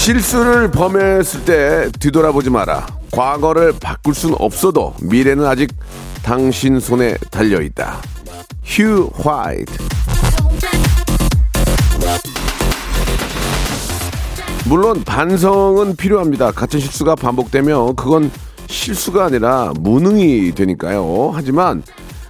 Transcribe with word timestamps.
실수를 0.00 0.70
범했을 0.70 1.44
때 1.44 1.90
뒤돌아보지 2.00 2.48
마라. 2.48 2.86
과거를 3.12 3.74
바꿀 3.78 4.14
순 4.14 4.34
없어도 4.38 4.94
미래는 5.02 5.44
아직 5.44 5.70
당신 6.22 6.80
손에 6.80 7.18
달려 7.30 7.60
있다. 7.60 8.00
휴 8.64 9.10
화이트. 9.12 9.70
물론 14.66 15.04
반성은 15.04 15.96
필요합니다. 15.96 16.50
같은 16.52 16.80
실수가 16.80 17.16
반복되면 17.16 17.94
그건 17.94 18.30
실수가 18.68 19.26
아니라 19.26 19.74
무능이 19.78 20.52
되니까요. 20.52 21.30
하지만 21.34 21.82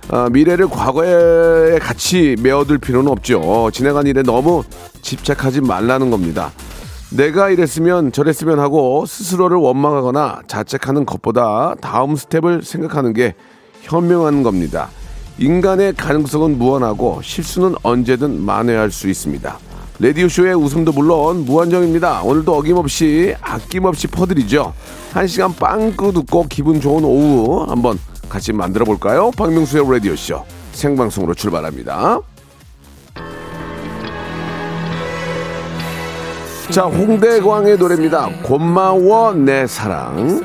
아, 0.08 0.28
미래를 0.28 0.68
과거에 0.68 1.78
같이 1.78 2.34
메어둘 2.41 2.78
필요는 2.78 3.12
없죠. 3.12 3.70
지나간 3.72 4.08
일에 4.08 4.24
너무 4.24 4.64
집착하지 5.02 5.60
말라는 5.60 6.10
겁니다. 6.10 6.50
내가 7.11 7.50
이랬으면 7.50 8.12
저랬으면 8.12 8.61
하고 8.61 9.05
스스로를 9.05 9.56
원망하거나 9.56 10.42
자책하는 10.47 11.06
것보다 11.06 11.75
다음 11.80 12.14
스텝을 12.14 12.62
생각하는 12.62 13.12
게 13.12 13.34
현명한 13.83 14.42
겁니다. 14.42 14.91
인간의 15.38 15.94
가능성은 15.94 16.58
무한하고 16.58 17.20
실수는 17.22 17.75
언제든 17.83 18.41
만회할 18.41 18.91
수 18.91 19.08
있습니다. 19.08 19.58
라디오쇼의 19.98 20.55
웃음도 20.55 20.92
물론 20.92 21.44
무한정입니다. 21.44 22.22
오늘도 22.22 22.56
어김없이 22.56 23.34
아낌없이 23.41 24.06
퍼드리죠. 24.06 24.72
한 25.12 25.27
시간 25.27 25.55
빵꾸 25.55 26.12
듣고 26.12 26.47
기분 26.48 26.81
좋은 26.81 27.05
오후 27.05 27.64
한번 27.69 27.98
같이 28.28 28.53
만들어 28.53 28.84
볼까요? 28.84 29.31
박명수의 29.36 29.84
라디오쇼 29.91 30.44
생방송으로 30.72 31.34
출발합니다. 31.34 32.20
자, 36.70 36.84
홍대광의 36.84 37.78
노래입니다. 37.78 38.28
고마워 38.42 39.32
내 39.34 39.66
사랑. 39.66 40.40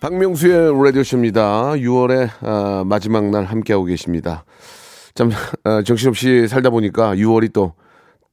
박명수의 0.00 0.72
라디오쇼입니다. 0.84 1.72
6월의 1.72 2.28
아, 2.42 2.84
마지막 2.86 3.24
날 3.30 3.44
함께하고 3.44 3.84
계십니다. 3.84 4.44
참 5.14 5.30
아, 5.64 5.82
정신없이 5.82 6.48
살다 6.48 6.70
보니까 6.70 7.14
6월이 7.14 7.52
또 7.52 7.74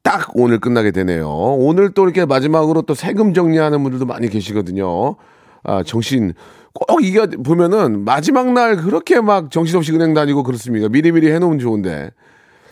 딱 0.07 0.29
오늘 0.35 0.61
끝나게 0.61 0.91
되네요. 0.91 1.27
오늘 1.27 1.89
또 1.89 2.05
이렇게 2.05 2.23
마지막으로 2.25 2.83
또 2.83 2.93
세금 2.93 3.33
정리하는 3.33 3.83
분들도 3.83 4.05
많이 4.05 4.29
계시거든요. 4.29 5.17
아, 5.63 5.83
정신 5.83 6.33
꼭 6.73 7.03
이게 7.03 7.25
보면은 7.27 8.05
마지막 8.05 8.53
날 8.53 8.77
그렇게 8.77 9.19
막 9.19 9.51
정신없이 9.51 9.91
은행 9.91 10.13
다니고 10.13 10.43
그렇습니다. 10.43 10.87
미리미리 10.87 11.29
해놓으면 11.33 11.59
좋은데 11.59 12.11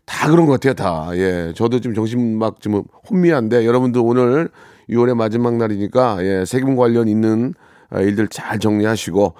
다 0.06 0.30
그런 0.30 0.46
것 0.46 0.54
같아요, 0.54 0.74
다. 0.74 1.10
예. 1.14 1.52
저도 1.56 1.80
좀 1.82 1.94
정신 1.94 2.38
막좀 2.38 2.84
혼미한데 3.10 3.66
여러분들 3.66 4.02
오늘 4.04 4.50
6월의 4.90 5.16
마지막 5.16 5.56
날이니까 5.56 6.18
예, 6.22 6.46
세금 6.46 6.76
관련 6.76 7.08
있는 7.08 7.54
아, 7.90 8.02
일들 8.02 8.28
잘 8.28 8.60
정리하시고 8.60 9.34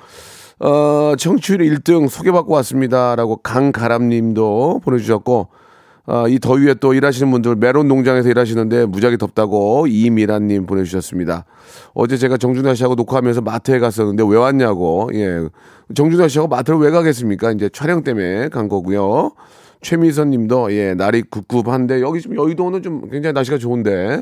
어, 0.60 1.14
청취율 1.18 1.60
1등 1.60 2.08
소개받고 2.08 2.54
왔습니다라고 2.54 3.38
강가람 3.38 4.10
님도 4.10 4.82
보내주셨고 4.84 5.50
어, 6.08 6.28
이 6.28 6.40
더위에 6.40 6.76
또 6.76 6.94
일하시는 6.94 7.32
분들 7.32 7.56
메론 7.56 7.88
농장에서 7.88 8.30
일하시는데 8.30 8.86
무지하게 8.86 9.18
덥다고 9.18 9.88
이미란 9.88 10.48
님 10.48 10.66
보내주셨습니다. 10.68 11.46
어제 11.94 12.16
제가 12.18 12.38
정준하 12.38 12.76
씨하고 12.76 12.94
녹화하면서 12.96 13.42
마트에 13.42 13.80
갔었는데 13.80 14.24
왜 14.28 14.38
왔냐고 14.38 15.10
예 15.14 15.42
정준하 15.96 16.28
씨하고 16.28 16.48
마트를 16.48 16.80
왜 16.80 16.92
가겠습니까? 16.92 17.52
이제 17.52 17.70
촬영 17.70 18.04
때문에 18.04 18.50
간 18.50 18.70
거고요. 18.70 19.32
최미선 19.86 20.32
님도 20.32 20.74
예 20.74 20.96
날이 20.96 21.22
굽굽한데 21.22 22.02
여기 22.02 22.20
좀 22.20 22.36
여의도는 22.36 22.82
좀 22.82 23.08
굉장히 23.10 23.34
날씨가 23.34 23.60
좋은데 23.60 24.22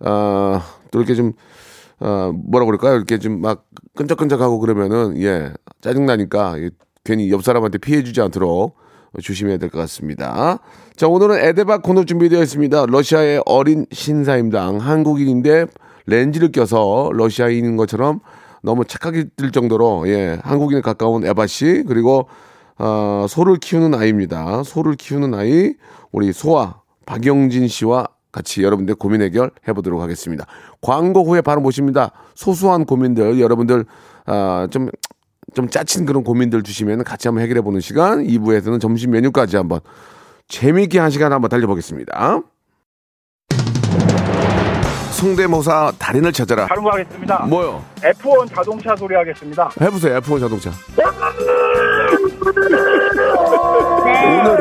아, 0.00 0.62
또 0.90 0.98
이렇게 0.98 1.14
좀, 1.14 1.32
어, 2.00 2.30
뭐라 2.34 2.66
그럴까요? 2.66 2.96
이렇게 2.96 3.18
좀 3.18 3.40
막 3.40 3.64
끈적끈적하고 3.96 4.58
그러면은, 4.58 5.16
예, 5.22 5.52
짜증나니까 5.80 6.60
예, 6.60 6.70
괜히 7.04 7.30
옆 7.30 7.42
사람한테 7.42 7.78
피해 7.78 8.02
주지 8.04 8.20
않도록 8.20 8.76
조심해야 9.22 9.56
될 9.56 9.70
것 9.70 9.78
같습니다. 9.78 10.58
자, 10.96 11.08
오늘은 11.08 11.38
에데바 11.42 11.78
코너 11.78 12.04
준비되어 12.04 12.42
있습니다. 12.42 12.86
러시아의 12.86 13.42
어린 13.46 13.86
신사임당, 13.90 14.76
한국인인데 14.78 15.66
렌즈를 16.04 16.52
껴서 16.52 17.08
러시아인인 17.14 17.76
것처럼 17.78 18.20
너무 18.62 18.84
착하게 18.84 19.26
들 19.36 19.50
정도로, 19.50 20.04
예, 20.08 20.38
한국인에 20.42 20.82
가까운 20.82 21.24
에바 21.24 21.46
씨, 21.46 21.84
그리고, 21.88 22.28
어, 22.78 23.26
소를 23.28 23.56
키우는 23.56 23.94
아이입니다. 23.98 24.62
소를 24.64 24.94
키우는 24.94 25.34
아이, 25.34 25.74
우리 26.12 26.32
소아, 26.32 26.80
박영진 27.06 27.68
씨와 27.68 28.06
같이 28.32 28.62
여러분들 28.62 28.96
고민 28.96 29.22
해결 29.22 29.50
해보도록 29.66 30.02
하겠습니다. 30.02 30.44
광고 30.82 31.24
후에 31.24 31.40
바로 31.40 31.60
모십니다. 31.62 32.10
소소한 32.34 32.84
고민들 32.84 33.40
여러분들 33.40 33.86
아, 34.26 34.68
좀, 34.70 34.90
좀 35.54 35.68
짜친 35.70 36.04
그런 36.04 36.22
고민들 36.22 36.62
주시면 36.62 37.04
같이 37.04 37.28
한번 37.28 37.42
해결해 37.42 37.62
보는 37.62 37.80
시간 37.80 38.24
2부에서는 38.24 38.78
점심 38.80 39.12
메뉴까지 39.12 39.56
한번 39.56 39.80
재미있게 40.48 40.98
한 40.98 41.10
시간 41.10 41.32
한번 41.32 41.48
달려보겠습니다. 41.48 42.42
송대모사 45.12 45.92
달인을 45.98 46.30
찾아라. 46.30 46.66
바로 46.66 46.82
가겠습니다. 46.82 47.46
뭐요? 47.46 47.82
F1 48.02 48.54
자동차 48.54 48.94
소리 48.96 49.14
하겠습니다. 49.14 49.70
해보세요. 49.80 50.20
F1 50.20 50.40
자동차. 50.40 50.70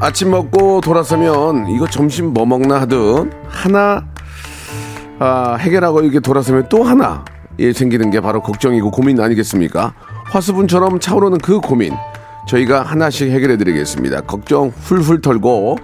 아침 0.00 0.30
먹고 0.30 0.80
돌아서면 0.80 1.68
이거 1.70 1.88
점심 1.88 2.32
뭐 2.32 2.46
먹나 2.46 2.80
하듯 2.82 3.30
하나 3.48 4.06
아, 5.18 5.56
해결하고 5.58 6.02
이렇게 6.02 6.20
돌아서면 6.20 6.68
또 6.68 6.84
하나 6.84 7.24
예, 7.58 7.72
생기는 7.72 8.10
게 8.10 8.20
바로 8.20 8.40
걱정이고 8.40 8.92
고민 8.92 9.20
아니겠습니까? 9.20 9.94
화수분처럼 10.26 11.00
차오르는 11.00 11.38
그 11.38 11.58
고민 11.58 11.94
저희가 12.46 12.82
하나씩 12.82 13.30
해결해 13.30 13.56
드리겠습니다. 13.56 14.20
걱정 14.22 14.68
훌훌 14.68 15.20
털고 15.20 15.76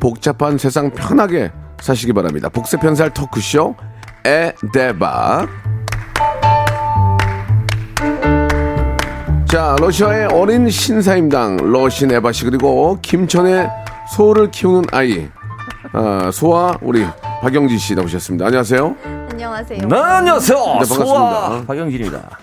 복잡한 0.00 0.58
세상 0.58 0.90
편하게 0.90 1.52
사시기 1.80 2.12
바랍니다. 2.12 2.48
복세 2.48 2.76
편살 2.76 3.14
토크쇼 3.14 3.76
에데바 4.24 5.46
자 9.50 9.74
러시아의 9.80 10.26
어린 10.26 10.68
신사임당 10.70 11.72
러신 11.72 12.12
에바씨 12.12 12.44
그리고 12.44 12.98
김천의 13.02 13.68
소를 14.14 14.50
키우는 14.50 14.84
아이 14.92 15.28
아, 15.92 16.30
소아 16.32 16.78
우리 16.82 17.04
박영진 17.40 17.78
씨 17.78 17.94
나오셨습니다. 17.96 18.46
안녕하세요. 18.46 18.96
안녕하세요. 19.30 19.88
네, 19.88 19.96
안녕하세요. 19.96 20.56
네, 20.58 20.64
반갑습니다. 20.64 21.04
소아 21.04 21.62
박영진입니다. 21.66 22.38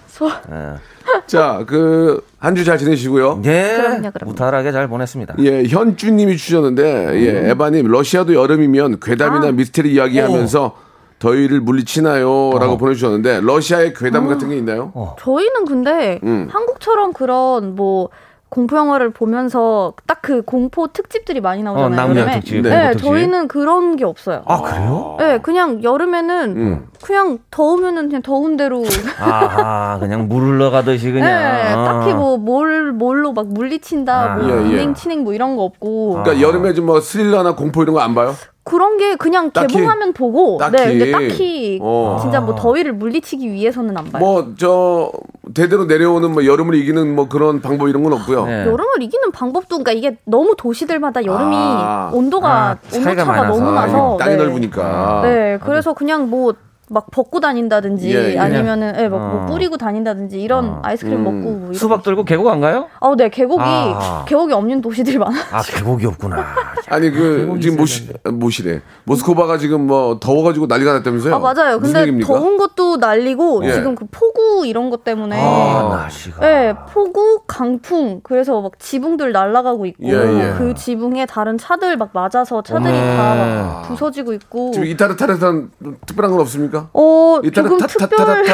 자, 1.28 1.64
그 1.66 2.22
한 2.40 2.56
주 2.56 2.64
잘 2.66 2.78
지내시고요. 2.78 3.40
네, 3.42 3.78
그럼요, 3.78 4.12
그럼요. 4.12 4.32
무탈하게 4.32 4.72
잘 4.72 4.88
보냈습니다. 4.88 5.36
예, 5.40 5.64
현주님이 5.64 6.38
주셨는데, 6.38 7.14
예, 7.16 7.50
에바님, 7.52 7.88
러시아도 7.88 8.34
여름이면 8.36 9.00
괴담이나 9.00 9.52
미스테리 9.54 9.94
이야기하면서 9.94 10.76
더위를 11.20 11.62
물리치나요?라고 11.62 12.78
보내주셨는데, 12.78 13.42
러시아에 13.42 13.94
괴담 13.94 14.28
같은 14.28 14.50
게 14.50 14.58
있나요? 14.58 15.16
저희는 15.20 15.66
근데 15.66 16.20
음. 16.24 16.48
한국처럼 16.52 17.14
그런 17.14 17.76
뭐 17.76 18.10
공포 18.50 18.78
영화를 18.78 19.10
보면서 19.10 19.94
딱 20.06 20.18
그 20.28 20.42
공포 20.42 20.88
특집들이 20.88 21.40
많이 21.40 21.64
나오잖아요. 21.64 22.06
어, 22.06 22.10
여름에. 22.10 22.40
특집, 22.42 22.62
네. 22.62 22.70
네, 22.70 22.92
특집. 22.92 23.06
저희는 23.08 23.48
그런 23.48 23.96
게 23.96 24.04
없어요. 24.04 24.42
아 24.46 24.62
그래요? 24.62 25.16
네, 25.20 25.38
그냥 25.38 25.82
여름에는 25.84 26.58
음. 26.58 26.88
그냥 27.02 27.38
더우면은 27.50 28.08
그냥 28.10 28.22
더운 28.24 28.58
대로. 28.58 28.84
아 29.22 29.98
그냥 30.00 30.28
물 30.28 30.44
흘러가듯이 30.44 31.12
그냥. 31.14 31.28
네, 31.30 31.74
아. 31.74 31.84
딱히 31.86 32.14
뭐 32.14 32.38
뭘 32.38 32.92
뭘로 32.92 33.32
막 33.32 33.48
물리친다, 33.48 34.34
아. 34.34 34.36
뭐 34.36 34.50
예, 34.50 34.66
예. 34.66 34.70
진행 34.70 34.94
친행 34.96 35.24
뭐 35.24 35.34
이런 35.34 35.56
거 35.56 35.64
없고 35.64 36.24
그러니까 36.24 36.42
여름에 36.46 36.74
좀 36.74 36.86
뭐 36.88 37.00
스릴러나 37.00 37.56
공포 37.56 37.84
이런 37.84 37.94
거 37.96 38.02
안 38.02 38.14
봐요? 38.14 38.34
그런 38.68 38.98
게 38.98 39.16
그냥 39.16 39.52
딱히- 39.52 39.76
개봉하면 39.76 40.12
보고, 40.14 40.58
딱히. 40.58 40.76
네, 40.76 40.88
근데 40.98 41.12
딱히 41.12 41.80
어. 41.82 42.18
진짜 42.22 42.42
뭐 42.42 42.54
더위를 42.54 42.92
물리치기 42.94 43.50
위해서는 43.52 43.96
안 43.98 44.06
봐요. 44.12 44.20
뭐, 44.20 44.54
저, 44.60 45.10
대대로 45.54 45.86
내려오는 45.86 46.32
뭐 46.34 46.46
여름을 46.46 46.76
이기는 46.76 47.16
뭐 47.16 47.30
그런 47.30 47.62
방법 47.62 47.88
이런 47.88 48.04
건 48.04 48.14
없고요. 48.14 48.46
네. 48.46 48.62
여름을 48.66 49.02
이기는 49.02 49.32
방법도 49.32 49.78
그러니까 49.78 49.94
이게 49.94 50.18
너무 50.26 50.56
도시들마다 50.58 51.24
여름이 51.26 51.56
아. 51.58 52.12
온도가 52.14 52.50
아, 52.50 52.78
차이가 52.90 53.10
온도차가 53.12 53.32
많아서. 53.32 53.60
너무 53.60 53.70
아, 53.70 53.86
나서 53.86 54.16
이게 54.16 54.24
땅이 54.26 54.36
네. 54.38 54.44
넓으니까. 54.44 55.22
네, 55.24 55.60
그래서 55.64 55.94
그냥 55.94 56.30
뭐 56.30 56.54
막 56.90 57.12
벗고 57.12 57.40
다닌다든지 57.40 58.10
예, 58.16 58.34
예. 58.34 58.40
아니면은 58.40 58.94
예, 58.98 59.08
막 59.10 59.18
뭐 59.28 59.44
어. 59.44 59.46
뿌리고 59.48 59.78
다닌다든지 59.78 60.42
이런 60.42 60.80
아이스크림 60.84 61.18
음. 61.18 61.24
먹고 61.24 61.52
뭐 61.52 61.62
이런 61.64 61.74
수박 61.74 62.04
들고 62.04 62.24
계곡 62.24 62.48
안 62.48 62.62
가요? 62.62 62.88
어, 63.00 63.16
네, 63.16 63.30
계곡이 63.30 63.62
아. 63.64 64.26
계곡이 64.28 64.54
없는 64.54 64.82
도시들이 64.82 65.18
많아. 65.18 65.38
아 65.52 65.62
계곡이 65.62 66.06
없구나. 66.06 66.46
아니, 66.90 67.12
그, 67.12 67.58
지금 67.62 67.78
모시, 67.78 68.08
모시래. 68.32 68.82
모스크바가 69.04 69.58
지금 69.58 69.88
뭐 69.88 70.20
더워가지고 70.20 70.68
난리가 70.68 70.94
났다면서요? 70.94 71.36
아, 71.36 71.40
맞아요. 71.40 71.80
근데 71.80 72.02
얘기입니까? 72.02 72.28
더운 72.28 72.58
것도 72.58 72.98
난리고 72.98 73.66
예. 73.66 73.74
지금 73.74 73.96
그 73.96 74.06
폭우 74.10 74.66
이런 74.66 74.90
것 74.90 75.04
때문에 75.04 75.38
아 75.38 75.90
날씨가. 75.90 76.40
네, 76.40 76.74
폭우, 76.94 77.42
강풍, 77.48 78.22
그래서 78.24 78.62
막 78.62 78.80
지붕들 78.80 79.32
날아가고 79.34 79.86
있고, 79.88 80.08
예, 80.08 80.14
예. 80.14 80.54
그 80.58 80.74
지붕에 80.76 81.26
다른 81.26 81.58
차들 81.58 81.98
막 81.98 82.12
맞아서 82.14 82.62
차들이 82.62 82.94
어머. 82.98 83.16
다막 83.18 83.88
부서지고 83.88 84.34
있고. 84.34 84.72
지금 84.72 84.88
이타르타르탄 84.88 85.72
특별한 86.06 86.32
건 86.32 86.40
없습니까? 86.42 86.77
있습니까? 86.78 86.90
어, 86.94 87.42
조금 87.54 87.78
특별 87.78 88.46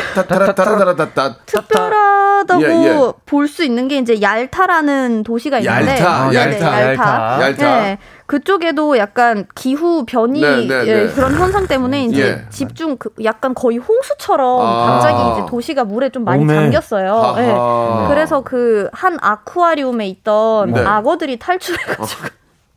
특별하다고 1.45 3.13
볼수 3.25 3.63
있는 3.63 3.87
게 3.87 3.97
이제 3.97 4.21
얄타라는 4.21 5.23
도시가 5.23 5.59
있는데 5.59 5.91
얄타, 5.99 6.09
아, 6.09 6.33
얄타, 6.33 7.41
얄타, 7.41 7.97
그쪽에도 8.25 8.97
약간 8.97 9.45
기후 9.53 10.05
변이 10.05 10.39
네, 10.41 10.65
네, 10.65 10.87
예, 10.87 11.07
그런 11.07 11.35
현상 11.35 11.67
때문에 11.67 12.05
이제 12.05 12.45
집중 12.49 12.97
그 12.97 13.09
약간 13.23 13.53
거의 13.53 13.77
홍수처럼 13.77 14.61
아~ 14.61 14.85
갑자기 14.87 15.31
이제 15.33 15.45
도시가 15.49 15.83
물에 15.83 16.09
좀 16.09 16.23
많이 16.23 16.43
오메. 16.43 16.53
잠겼어요. 16.53 17.35
예. 17.37 18.07
그래서 18.07 18.41
그 18.41 18.89
한 18.93 19.17
아쿠아리움에 19.21 20.07
있던 20.07 20.75
악어들이 20.75 21.37
탈출해가지고. 21.37 22.27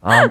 어. 0.03 0.11
아. 0.11 0.29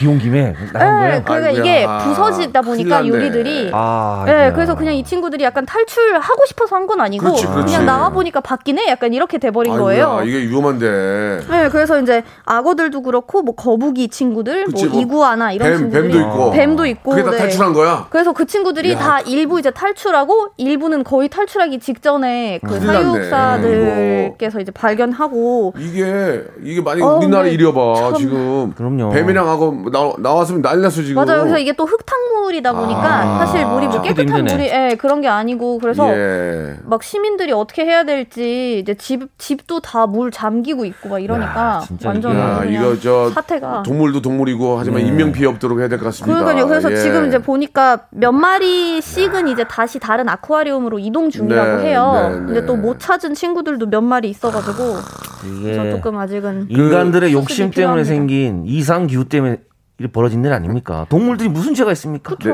비온 0.00 0.18
김에 0.18 0.54
나간 0.72 1.00
네, 1.02 1.08
거예요? 1.10 1.22
그러니까 1.24 1.34
아이고야. 1.34 1.50
이게 1.50 1.86
부서지다 2.04 2.62
보니까. 2.62 3.04
유리들이 3.06 3.70
아, 3.74 4.22
네. 4.26 4.50
그래서 4.54 4.74
그냥 4.74 4.94
이 4.94 5.04
친구들이 5.04 5.44
약간 5.44 5.66
탈출하고 5.66 6.46
싶어서 6.46 6.76
한 6.76 6.86
건 6.86 7.00
아니고 7.02 7.22
그렇지, 7.24 7.46
그렇지. 7.46 7.74
냥 7.74 7.84
나와 7.86 8.08
보니까 8.08 8.40
바뀌네 8.40 8.88
약간 8.88 9.12
이렇게 9.12 9.36
돼 9.38 9.50
버린 9.50 9.74
아이고야, 9.74 10.06
거예요. 10.06 10.22
이게 10.26 10.38
위험한데. 10.48 11.40
네, 11.50 11.68
그래서 11.68 12.00
이제 12.00 12.24
악어들도 12.46 13.02
그렇고 13.02 13.42
뭐 13.42 13.54
거북이 13.54 14.08
친구들, 14.08 14.64
그치, 14.64 14.86
뭐 14.86 14.94
뭐 14.94 15.02
이구아나 15.02 15.52
이런 15.52 15.68
뱀, 15.68 15.78
친구들이 15.78 16.02
뱀도 16.12 16.18
있고. 16.20 16.50
뱀도 16.50 16.86
있고, 16.86 17.10
그게 17.10 17.22
다 17.22 17.30
네. 17.32 17.36
탈출한 17.36 17.72
거야? 17.74 18.06
그래서 18.10 18.32
그 18.32 18.46
친구들이 18.46 18.92
야. 18.92 18.98
다 18.98 19.20
일부 19.20 19.60
이제 19.60 19.70
탈출하고 19.70 20.48
일부는 20.56 21.04
거의 21.04 21.28
탈출하기 21.28 21.78
직전에 21.80 22.58
그 22.66 22.80
사육사들께서 22.80 24.60
이제 24.60 24.72
발견하고 24.72 25.74
이게, 25.78 26.42
이게 26.62 26.80
만약 26.80 26.98
에 27.00 27.02
어, 27.02 27.16
우리나라 27.16 27.46
일이어봐, 27.46 27.94
참- 27.96 28.14
지금. 28.14 28.72
그럼요. 28.76 29.10
뱀이랑 29.10 29.48
하고 29.48 29.89
나, 29.90 30.12
나왔으면 30.18 30.62
난리 30.62 30.82
났어, 30.82 31.02
지금. 31.02 31.24
맞아요. 31.24 31.40
그래서 31.40 31.58
이게 31.58 31.72
또 31.72 31.84
흙탕물이다 31.86 32.72
보니까 32.72 33.02
아. 33.02 33.38
사실 33.38 33.64
물이 33.66 33.88
뭐 33.88 34.02
깨끗한 34.02 34.38
힘드네. 34.38 34.52
물이 34.54 34.68
예, 34.68 34.96
그런 34.98 35.20
게 35.20 35.28
아니고 35.28 35.78
그래서 35.78 36.08
예. 36.10 36.76
막 36.84 37.02
시민들이 37.02 37.52
어떻게 37.52 37.84
해야 37.84 38.04
될지 38.04 38.78
이제 38.80 38.94
집 38.94 39.28
집도 39.38 39.80
다 39.80 40.06
물 40.06 40.30
잠기고 40.30 40.84
있고 40.86 41.08
막 41.10 41.18
이러니까 41.20 41.60
야, 41.60 41.82
완전 42.04 42.36
야, 42.36 42.64
이거 42.64 42.98
저 42.98 43.30
사태가 43.30 43.82
동물도 43.84 44.22
동물이고 44.22 44.78
하지만 44.78 45.02
네. 45.02 45.08
인명 45.08 45.30
피해 45.32 45.46
없도록 45.46 45.78
해야 45.78 45.88
될 45.88 45.98
것 45.98 46.06
같습니다. 46.06 46.38
그러니까요. 46.40 46.66
그래서 46.66 46.90
예. 46.90 46.96
지금 46.96 47.28
이제 47.28 47.38
보니까 47.38 48.06
몇 48.10 48.32
마리씩은 48.32 49.48
이제 49.48 49.64
다시 49.64 49.98
다른 49.98 50.28
아쿠아리움으로 50.28 50.98
이동 50.98 51.30
중이라고 51.30 51.82
네, 51.82 51.88
해요. 51.90 52.28
네, 52.30 52.36
근데 52.38 52.60
네. 52.60 52.66
또못 52.66 52.98
찾은 53.00 53.34
친구들도 53.34 53.86
몇 53.86 54.00
마리 54.00 54.30
있어가지고 54.30 54.96
그래서 55.42 55.80
이게 55.82 55.90
조금 55.92 56.18
아직은 56.18 56.66
인간들의 56.70 57.30
그 57.30 57.36
욕심 57.36 57.70
때문에 57.70 58.02
필요합니다. 58.02 58.08
생긴 58.08 58.62
이상 58.66 59.06
기후 59.06 59.24
때문에 59.26 59.58
이렇게 60.00 60.12
벌어진 60.12 60.42
일 60.42 60.52
아닙니까? 60.54 61.04
동물들이 61.10 61.50
무슨 61.50 61.74
죄가 61.74 61.92
있습니까? 61.92 62.34
내, 62.42 62.50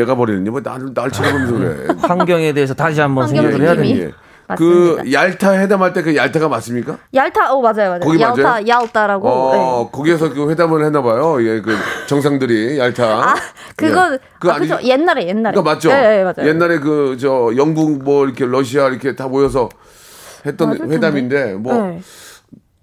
내가 0.00 0.14
버리는 0.16 0.50
뭐 0.50 0.60
나를 0.64 0.94
날 0.94 1.10
쳐다보면서 1.10 1.52
그래. 1.54 1.86
환경에 2.00 2.54
대해서 2.54 2.72
다시 2.72 3.00
한번 3.02 3.28
생각을 3.28 3.60
해야. 3.60 3.84
예. 3.84 4.12
그 4.56 4.96
얄타 5.12 5.58
회담할 5.58 5.92
때 5.92 6.02
그 6.02 6.14
얄타가 6.16 6.48
맞습니까? 6.48 6.96
얄타, 7.12 7.52
어 7.52 7.60
맞아요, 7.60 7.88
맞아요. 7.90 8.00
거기 8.00 8.16
맞아요? 8.18 8.64
야우타라고. 8.66 9.28
어, 9.28 9.82
네. 9.84 9.90
거기에서 9.92 10.32
그 10.32 10.48
회담을 10.48 10.84
했나 10.84 11.02
봐요. 11.02 11.36
예, 11.44 11.60
그 11.60 11.76
정상들이 12.06 12.78
얄타. 12.78 13.04
아, 13.04 13.34
그건 13.76 14.14
예. 14.14 14.18
그거 14.38 14.52
아, 14.54 14.58
그죠? 14.58 14.78
옛날에 14.84 15.26
옛날에. 15.26 15.52
그거 15.54 15.68
맞죠? 15.68 15.88
네, 15.90 16.00
네, 16.00 16.22
맞아요. 16.24 16.48
옛날에 16.48 16.78
그 16.78 17.16
저 17.20 17.50
영국 17.56 18.04
뭐 18.04 18.24
이렇게 18.24 18.46
러시아 18.46 18.88
이렇게 18.88 19.14
다 19.16 19.26
모여서 19.28 19.68
했던 20.46 20.68
맞을 20.68 20.80
텐데. 20.80 20.94
회담인데 20.96 21.54
뭐 21.54 21.74
네. 21.74 22.00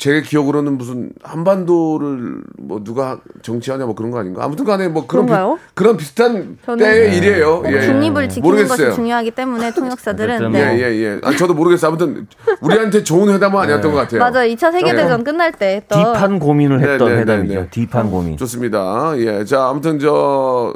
제 0.04 0.22
기억으로는 0.22 0.78
무슨 0.78 1.14
한반도를 1.24 2.42
뭐 2.58 2.84
누가 2.84 3.22
정치하냐 3.42 3.86
뭐 3.86 3.96
그런 3.96 4.12
거 4.12 4.20
아닌가? 4.20 4.44
아무튼 4.44 4.66
간에 4.66 4.90
뭐 4.90 5.08
그런 5.08 5.26
비? 5.26 5.32
그런 5.74 5.96
비슷한 5.96 6.58
때의 6.78 7.16
일이에요. 7.16 7.62
꼭 7.62 7.72
예. 7.72 7.84
중립을 7.84 8.28
지키는 8.28 8.50
모르겠어요. 8.50 8.88
것이 8.90 8.96
중요하기 8.98 9.32
때문에 9.32 9.72
통역사들은 9.72 10.52
네. 10.52 10.60
예, 10.60 10.78
예, 10.78 11.04
예. 11.06 11.20
아, 11.24 11.34
저도 11.34 11.54
모르겠어요. 11.54 11.88
아무튼 11.88 12.28
우리한테 12.60 13.02
좋은 13.06 13.34
회담은 13.34 13.62
아니었던 13.62 13.94
것 13.94 13.98
같아요. 14.00 14.20
맞아요. 14.20 14.54
2차 14.54 14.74
세계 14.74 14.94
대전 14.94 15.20
네. 15.20 15.24
끝날 15.24 15.54
때 15.54 15.76
했던 15.78 16.04
딥한 16.14 16.38
고민을 16.40 16.82
네, 16.82 16.92
했던 16.92 17.08
네, 17.08 17.14
네, 17.14 17.22
회담이죠. 17.22 17.54
네. 17.54 17.68
딥한 17.72 18.12
고민. 18.12 18.36
좋습니다. 18.36 19.14
예. 19.20 19.46
자, 19.46 19.70
아무튼 19.70 20.00
저 20.00 20.74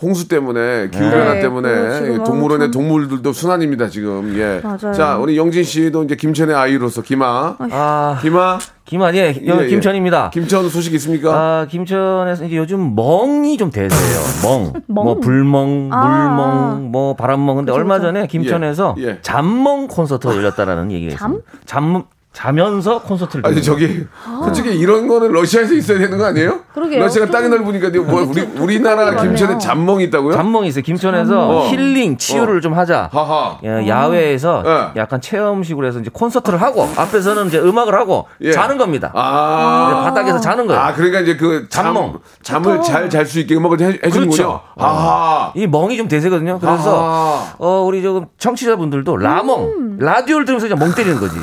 홍수 0.00 0.28
때문에 0.28 0.90
기후 0.90 1.10
변화 1.10 1.34
네, 1.34 1.40
때문에 1.40 1.94
지금 1.94 2.24
동물원의 2.24 2.70
동물들도 2.70 3.32
순환입니다 3.32 3.88
지금. 3.88 4.36
예. 4.38 4.60
맞아요. 4.62 4.92
자, 4.92 5.16
우리 5.16 5.38
영진 5.38 5.64
씨도 5.64 6.04
이제 6.04 6.16
김천의 6.16 6.54
아이로서 6.54 7.00
김아, 7.00 7.56
아, 7.58 8.18
김아, 8.20 8.58
김한 8.84 9.14
예, 9.16 9.34
예, 9.40 9.62
예. 9.62 9.66
김천입니다. 9.66 10.30
김천 10.30 10.68
소식 10.68 10.92
있습니까? 10.94 11.32
아, 11.34 11.66
김천에서 11.66 12.44
이제 12.44 12.56
요즘 12.56 12.94
멍이 12.94 13.56
좀 13.56 13.70
대세예요. 13.70 14.18
멍. 14.42 14.72
멍? 14.86 15.04
뭐 15.04 15.18
불멍, 15.18 15.88
아. 15.92 16.06
물멍, 16.06 16.92
뭐 16.92 17.16
바람멍. 17.16 17.56
근데 17.56 17.72
얼마 17.72 17.98
전에 17.98 18.26
김천에서 18.26 18.96
예, 18.98 19.02
예. 19.04 19.18
잠멍 19.22 19.88
콘서트가 19.88 20.36
열렸다라는 20.36 20.92
얘기가 20.92 21.16
잠? 21.16 21.32
있습니다. 21.36 21.58
잠 21.64 22.04
자면서 22.36 23.00
콘서트를 23.00 23.46
아니. 23.46 23.62
저기 23.62 24.04
솔직히 24.44 24.78
이런 24.78 25.08
거는 25.08 25.32
러시아에서 25.32 25.72
있어야 25.72 25.98
되는 25.98 26.18
거 26.18 26.26
아니에요? 26.26 26.60
그러게요. 26.74 27.00
러시아가 27.00 27.30
땅이 27.32 27.48
좀- 27.48 27.64
넓으니까 27.64 27.88
뭐 28.02 28.24
우리 28.28 28.42
우리나라 28.60 29.16
김천에. 29.22 29.56
잠멍이 29.56 30.04
있다고요? 30.04 30.34
잠멍이 30.34 30.68
있어요. 30.68 30.82
김천에서 30.82 31.48
어. 31.48 31.68
힐링 31.68 32.18
치유를 32.18 32.60
좀 32.60 32.74
하자. 32.74 33.08
하하. 33.10 33.56
예, 33.64 33.88
야외에서 33.88 34.62
네. 34.62 35.00
약간 35.00 35.18
체험식으로 35.22 35.86
해서 35.86 35.98
이제 35.98 36.10
콘서트를 36.12 36.60
하고 36.60 36.86
앞에서는 36.94 37.46
이제 37.46 37.58
음악을 37.58 37.94
하고 37.94 38.26
예. 38.42 38.52
자는 38.52 38.76
겁니다. 38.76 39.10
아. 39.14 39.88
네, 39.94 40.02
바닥에서 40.10 40.38
자는 40.38 40.66
거예요. 40.66 40.78
아, 40.82 40.92
그러니까 40.92 41.20
이제 41.20 41.38
그 41.38 41.66
잠, 41.70 41.86
잠멍. 41.86 42.18
잠을 42.42 42.82
잘 42.82 43.08
잘 43.08 43.24
수 43.24 43.40
있게 43.40 43.54
음악을 43.56 43.80
해, 43.80 43.86
해주는군요. 44.04 44.30
그렇죠. 44.36 44.60
아하. 44.76 45.52
이 45.56 45.66
멍이 45.66 45.96
좀 45.96 46.06
대세거든요. 46.06 46.58
그래서 46.58 47.02
아하. 47.02 47.54
어 47.56 47.82
우리 47.86 48.02
조금 48.02 48.26
청취자분들도 48.38 49.16
라멍 49.16 49.96
라디오를 50.00 50.44
들으면서 50.44 50.68
그냥 50.68 50.78
멍 50.80 50.94
때리는 50.94 51.18
거지. 51.18 51.36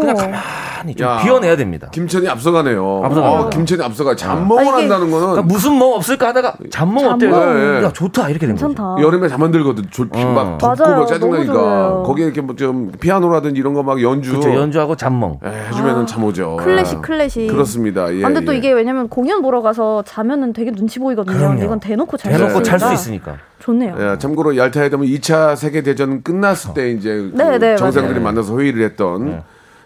어. 0.00 0.14
그냥 0.14 0.16
가만히 0.16 0.94
좀 0.94 1.06
야. 1.06 1.18
비워내야 1.22 1.56
됩니다. 1.56 1.88
김천이 1.92 2.28
앞서가네요. 2.28 3.02
앞서가네요. 3.04 3.40
어, 3.40 3.50
김천이 3.50 3.82
앞서가. 3.82 4.16
잠멍을 4.16 4.58
아, 4.58 4.78
이게- 4.78 4.80
한다는 4.82 5.10
거는 5.10 5.26
그러니까 5.28 5.42
무슨 5.42 5.78
멍 5.78 5.92
없을까 5.92 6.28
하다가 6.28 6.54
잠멍 6.70 7.06
어때요? 7.06 7.30
예. 7.80 7.84
야 7.84 7.92
좋다 7.92 8.28
이렇게 8.30 8.46
된 8.46 8.56
거죠. 8.56 8.68
괜찮다. 8.68 9.02
여름에 9.02 9.28
잠 9.28 9.42
안 9.42 9.50
들거든. 9.50 9.84
졸, 9.90 10.08
어. 10.12 10.18
막 10.26 10.58
덥고 10.58 10.82
맞아요. 10.84 10.98
막 11.00 11.06
짜증나니까. 11.08 11.52
좋아요. 11.52 12.02
거기에 12.06 12.24
이렇게 12.26 12.40
뭐 12.40 12.56
좀 12.56 12.92
피아노라든지 13.00 13.58
이런 13.60 13.74
거 13.74 13.82
막 13.82 14.02
연주. 14.02 14.30
그렇죠. 14.32 14.54
연주하고 14.54 14.96
잠멍. 14.96 15.38
예, 15.44 15.68
해주면은 15.70 16.06
잠 16.06 16.22
오죠. 16.24 16.56
클래식 16.58 16.98
예. 16.98 17.00
클래식. 17.00 17.46
그렇습니다. 17.50 18.12
예, 18.14 18.22
아, 18.24 18.28
근데 18.28 18.44
또 18.44 18.52
예. 18.54 18.58
이게 18.58 18.72
왜냐면 18.72 19.08
공연 19.08 19.40
보러 19.42 19.62
가서 19.62 20.02
자면은 20.06 20.52
되게 20.52 20.70
눈치 20.72 20.98
보이거든요. 20.98 21.36
그럼요. 21.36 21.62
이건 21.64 21.80
대놓고 21.80 22.16
잘 22.16 22.32
대놓고 22.32 22.54
수잘수 22.58 22.92
있으니까 22.92 22.92
있으니까. 22.94 23.36
좋네요. 23.60 23.94
예, 23.98 24.18
참고로 24.18 24.56
얄타에 24.56 24.88
되면 24.90 25.06
2차 25.06 25.56
세계 25.56 25.82
대전 25.82 26.22
끝났을 26.22 26.74
때 26.74 26.90
이제 26.90 27.10
그 27.10 27.32
네, 27.34 27.58
네, 27.58 27.76
정상들이 27.76 28.20
맞아요. 28.20 28.24
만나서 28.24 28.58
회의를 28.58 28.84
했던 28.84 29.42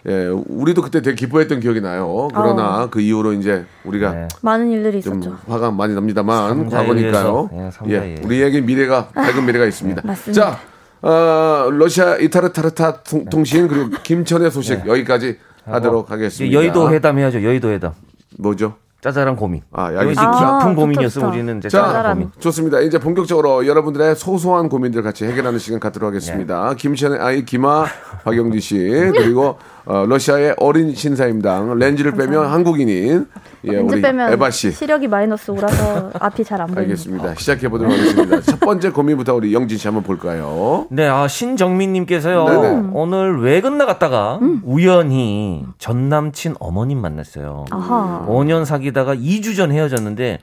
예, 0.07 0.27
우리도 0.27 0.83
그때 0.83 1.01
되게 1.01 1.15
기뻐했던 1.15 1.61
기억이 1.61 1.81
나요. 1.81 2.29
그러나 2.35 2.89
그 2.91 3.01
이후로 3.01 3.33
이제 3.33 3.65
우리가 3.85 4.13
네. 4.13 4.29
많은 4.43 4.71
일들이 4.71 5.01
좀 5.01 5.21
있었죠. 5.21 5.39
화가 5.49 5.71
많이 5.71 5.95
납니다만 5.95 6.69
과거니까요. 6.69 7.49
의해서, 7.53 7.85
예, 7.89 7.93
예, 7.93 8.23
우리에게 8.23 8.61
미래가 8.61 9.09
밝은 9.09 9.47
미래가 9.47 9.65
있습니다. 9.65 10.03
맞습니다. 10.05 10.33
자, 10.45 10.59
어, 11.01 11.71
러시아 11.71 12.17
이타르타르타 12.19 13.03
통- 13.03 13.25
통신 13.27 13.67
그리고 13.67 13.89
김천의 14.03 14.51
소식 14.51 14.87
여기까지 14.87 15.39
하도록 15.65 16.05
이제 16.07 16.13
하겠습니다. 16.15 16.55
여의도 16.55 16.91
회담 16.93 17.19
해야죠. 17.19 17.43
여의도 17.43 17.71
회담. 17.71 17.93
뭐죠? 18.39 18.75
짜잘한 19.01 19.37
고민. 19.37 19.61
아, 19.71 19.93
여기. 19.95 20.15
아, 20.19 20.61
깊은 20.61 20.75
좋다. 21.21 21.29
우리는 21.29 21.59
이제 21.59 21.69
자. 21.69 22.13
고민. 22.15 22.31
좋습니다. 22.39 22.81
이제 22.81 22.99
본격적으로 22.99 23.67
여러분들의 23.67 24.17
소소한 24.17 24.71
고민들 24.71 25.03
같이 25.03 25.27
해결하는 25.27 25.59
시간 25.59 25.79
갖도록 25.79 26.09
하겠습니다. 26.09 26.71
네. 26.71 26.77
김천의 26.77 27.19
아이 27.21 27.45
김아 27.45 27.85
박영지 28.25 28.61
씨 28.61 28.77
그리고 29.15 29.59
어, 29.87 30.07
러시아의 30.07 30.55
어린 30.59 30.95
신사임당 30.95 31.79
렌즈를 31.79 32.13
빼면 32.13 32.47
한국인인 32.47 33.27
예, 33.65 33.71
렌즈 33.73 33.93
우리 33.95 34.01
빼면 34.03 34.33
에바 34.33 34.51
씨. 34.51 34.73
시력이 34.73 35.09
마이너스 35.09 35.51
오라서 35.51 36.11
앞이 36.19 36.43
잘 36.43 36.61
안 36.61 36.69
보입니다. 36.69 36.81
알겠습니다. 36.81 37.35
시작해 37.35 37.69
보도록 37.69 37.93
하겠습니다. 37.93 38.41
첫 38.41 38.61
번째 38.61 38.91
고민부터 38.91 39.35
우리 39.35 39.53
영진 39.53 39.77
씨 39.77 39.87
한번 39.87 40.03
볼까요? 40.03 40.87
네, 40.91 41.07
아, 41.07 41.29
신정민님께서요. 41.29 42.45
네네. 42.49 42.69
음. 42.77 42.91
오늘 42.95 43.41
외근 43.43 43.77
나갔다가 43.77 44.39
우연히 44.65 45.67
전 45.79 46.09
남친 46.09 46.55
어머님 46.61 46.99
만났어요. 47.03 47.67
아하. 47.71 48.25
5년 48.27 48.65
사귀다가 48.65 49.15
2주 49.15 49.55
전 49.55 49.71
헤어졌는데 49.71 50.39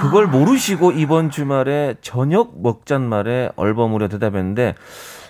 그걸 0.00 0.26
모르시고 0.26 0.92
이번 0.92 1.30
주말에 1.30 1.96
저녁 2.00 2.62
먹잔 2.62 3.02
말에 3.08 3.50
얼버무려 3.56 4.08
대답했는데 4.08 4.74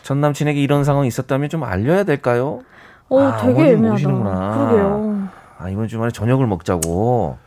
전 0.03 0.21
남친에게 0.21 0.61
이런 0.61 0.85
상황이 0.85 1.09
있었다면 1.09 1.49
좀 1.49 1.65
알려야 1.65 2.05
될까요? 2.05 2.61
어, 3.11 3.21
아, 3.21 3.37
되게. 3.39 3.75
모르시는구나. 3.75 4.55
그러게요. 4.55 5.29
아, 5.59 5.69
이번 5.71 5.89
주말에 5.89 6.11
저녁을 6.11 6.47
먹자고. 6.47 7.39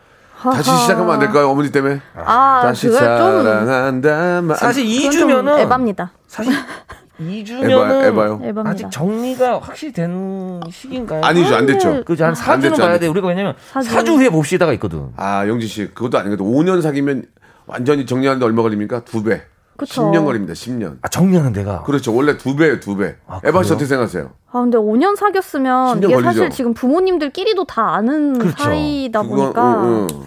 다시. 0.42 0.76
시작하면 0.76 1.12
안 1.14 1.20
될까요? 1.20 1.48
어머니 1.50 1.70
때문에? 1.70 2.00
아, 2.16 2.62
다시 2.64 2.88
그걸 2.88 3.00
좀 3.16 3.44
사랑한다. 3.44 4.42
마- 4.42 4.54
사실 4.54 4.84
그건 4.84 5.10
좀 5.12 5.28
2주면은 5.28 5.58
에바입니다. 5.60 6.10
사실 6.26 6.52
에바요, 7.20 7.44
2주면은 7.44 8.04
에바요. 8.06 8.40
에바입니다. 8.42 8.68
아직 8.68 8.90
정리가 8.90 9.60
확실히 9.60 9.92
된 9.92 10.60
시기인가요? 10.68 11.20
아니죠, 11.22 11.54
안 11.54 11.66
됐죠. 11.66 12.02
그죠 12.04 12.24
한안 12.24 12.34
4주는 12.34 12.62
됐죠, 12.62 12.82
안 12.82 12.88
봐야 12.88 12.98
돼. 12.98 13.06
우리가 13.06 13.28
왜냐면 13.28 13.54
사주. 13.70 13.88
4주 13.94 14.16
후에 14.16 14.30
봅시다가 14.30 14.72
있거든. 14.72 15.10
아, 15.16 15.46
영진 15.46 15.68
씨, 15.68 15.86
그것도 15.94 16.18
아니거든. 16.18 16.44
5년 16.44 16.82
사귀면 16.82 17.24
완전히 17.66 18.04
정리하는데 18.04 18.44
얼마 18.44 18.62
걸립니까? 18.62 19.04
두 19.04 19.22
배. 19.22 19.42
그쵸. 19.86 20.02
10년 20.10 20.24
걸립니다. 20.24 20.52
10년. 20.54 20.98
아, 21.02 21.08
정리하는 21.08 21.52
데가. 21.52 21.82
그렇죠. 21.82 22.14
원래 22.14 22.36
두 22.36 22.54
배예요, 22.56 22.78
두 22.80 22.96
배. 22.96 23.16
아, 23.26 23.40
에바 23.44 23.62
씨? 23.64 23.72
어떻게 23.72 23.86
생각하세요? 23.86 24.30
아 24.52 24.60
근데 24.60 24.78
5년 24.78 25.16
사귀었으면 25.16 26.00
10년 26.00 26.04
이게 26.04 26.14
걸리죠. 26.14 26.24
사실 26.32 26.50
지금 26.50 26.74
부모님들끼리도 26.74 27.64
다 27.64 27.94
아는 27.94 28.38
그렇죠. 28.38 28.62
사이다 28.62 29.22
그건, 29.22 29.36
보니까 29.38 29.82
응, 29.84 30.06
응. 30.12 30.26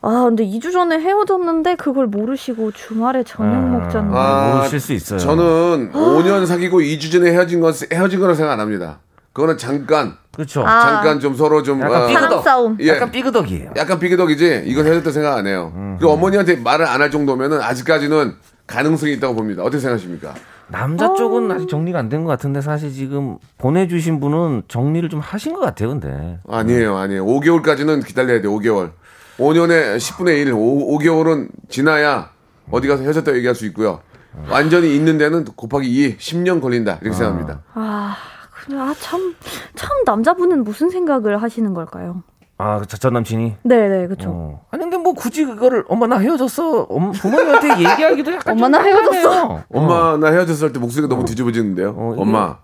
아 0.00 0.24
근데 0.24 0.44
2주 0.46 0.72
전에 0.72 0.98
헤어졌는데 0.98 1.74
그걸 1.76 2.06
모르시고 2.06 2.70
주말에 2.72 3.24
저녁 3.24 3.54
아. 3.54 3.58
먹자는 3.60 4.10
아, 4.14 4.54
모르실 4.56 4.80
수 4.80 4.92
있어요. 4.92 5.18
저는 5.18 5.92
5년 5.92 6.46
사귀고 6.46 6.80
2주 6.80 7.10
전에 7.12 7.30
헤어진 7.32 7.60
건 7.60 7.72
헤어진 7.92 8.20
거라 8.20 8.34
생각 8.34 8.52
안 8.52 8.60
합니다. 8.60 8.98
그거는 9.32 9.58
잠깐 9.58 10.16
그렇죠. 10.32 10.64
아. 10.64 10.80
잠깐 10.80 11.18
좀 11.20 11.34
서로 11.34 11.62
좀 11.64 11.80
약간 11.80 12.02
어, 12.02 12.06
삐그덕. 12.06 12.28
사랑 12.28 12.42
싸움. 12.42 12.76
예. 12.80 12.88
약간 12.88 13.10
삐그덕이에요. 13.10 13.70
약간 13.76 13.98
비교덕이지 13.98 14.62
이건 14.66 14.86
헤어졌다 14.86 15.10
생각 15.10 15.36
안 15.36 15.46
해요. 15.48 15.72
그리고 15.98 16.12
어머니한테 16.12 16.56
말을 16.56 16.86
안 16.86 17.00
할 17.00 17.10
정도면은 17.10 17.60
아직까지는 17.60 18.34
가능성이 18.66 19.14
있다고 19.14 19.34
봅니다. 19.34 19.62
어떻게 19.62 19.78
생각하십니까? 19.80 20.34
남자 20.68 21.12
쪽은 21.14 21.50
아직 21.52 21.68
정리가 21.68 21.98
안 21.98 22.08
된 22.08 22.24
것 22.24 22.30
같은데 22.30 22.60
사실 22.62 22.90
지금 22.92 23.36
보내주신 23.58 24.18
분은 24.20 24.62
정리를 24.68 25.08
좀 25.10 25.20
하신 25.20 25.52
것 25.52 25.60
같아요, 25.60 25.90
근데. 25.90 26.38
아니에요, 26.48 26.96
아니에요. 26.96 27.24
5개월까지는 27.26 28.04
기다려야 28.06 28.40
돼. 28.40 28.48
5개월. 28.48 28.92
5년에 29.38 29.96
10분의 29.98 30.38
1, 30.46 30.52
5, 30.54 30.98
5개월은 30.98 31.48
지나야 31.68 32.30
어디 32.70 32.88
가서 32.88 33.02
헤어졌다 33.02 33.34
얘기할 33.34 33.54
수 33.54 33.66
있고요. 33.66 34.00
완전히 34.48 34.94
있는 34.96 35.18
데는 35.18 35.44
곱하기 35.44 35.86
2, 35.88 36.16
10년 36.16 36.60
걸린다. 36.62 36.98
이렇게 37.02 37.16
생각합니다. 37.16 37.60
아 37.74 38.16
그래 38.64 38.78
아 38.78 38.94
참 38.98 39.34
참 39.74 39.90
남자분은 40.06 40.64
무슨 40.64 40.88
생각을 40.88 41.42
하시는 41.42 41.74
걸까요? 41.74 42.22
아, 42.56 42.80
저- 42.86 42.96
전 42.96 43.14
남친이. 43.14 43.54
네네 43.62 44.06
그렇죠. 44.06 44.28
어. 44.30 44.66
아니 44.70 44.82
근데 44.82 44.96
뭐 44.96 45.12
굳이 45.12 45.44
그거를 45.44 45.84
엄마 45.88 46.06
나 46.06 46.18
헤어졌어. 46.18 46.82
엄, 46.88 47.10
부모님한테 47.12 47.68
얘기하기도 47.90 48.32
약간 48.32 48.52
엄마, 48.54 48.66
좀나 48.66 48.82
헤어졌어. 48.82 49.62
엄마 49.74 50.16
나 50.16 50.28
헤어졌을 50.30 50.72
때 50.72 50.78
목소리가 50.78 51.08
너무 51.08 51.24
뒤집어지는데요. 51.24 51.94
어, 51.96 52.12
이게- 52.12 52.22
엄마 52.22 52.58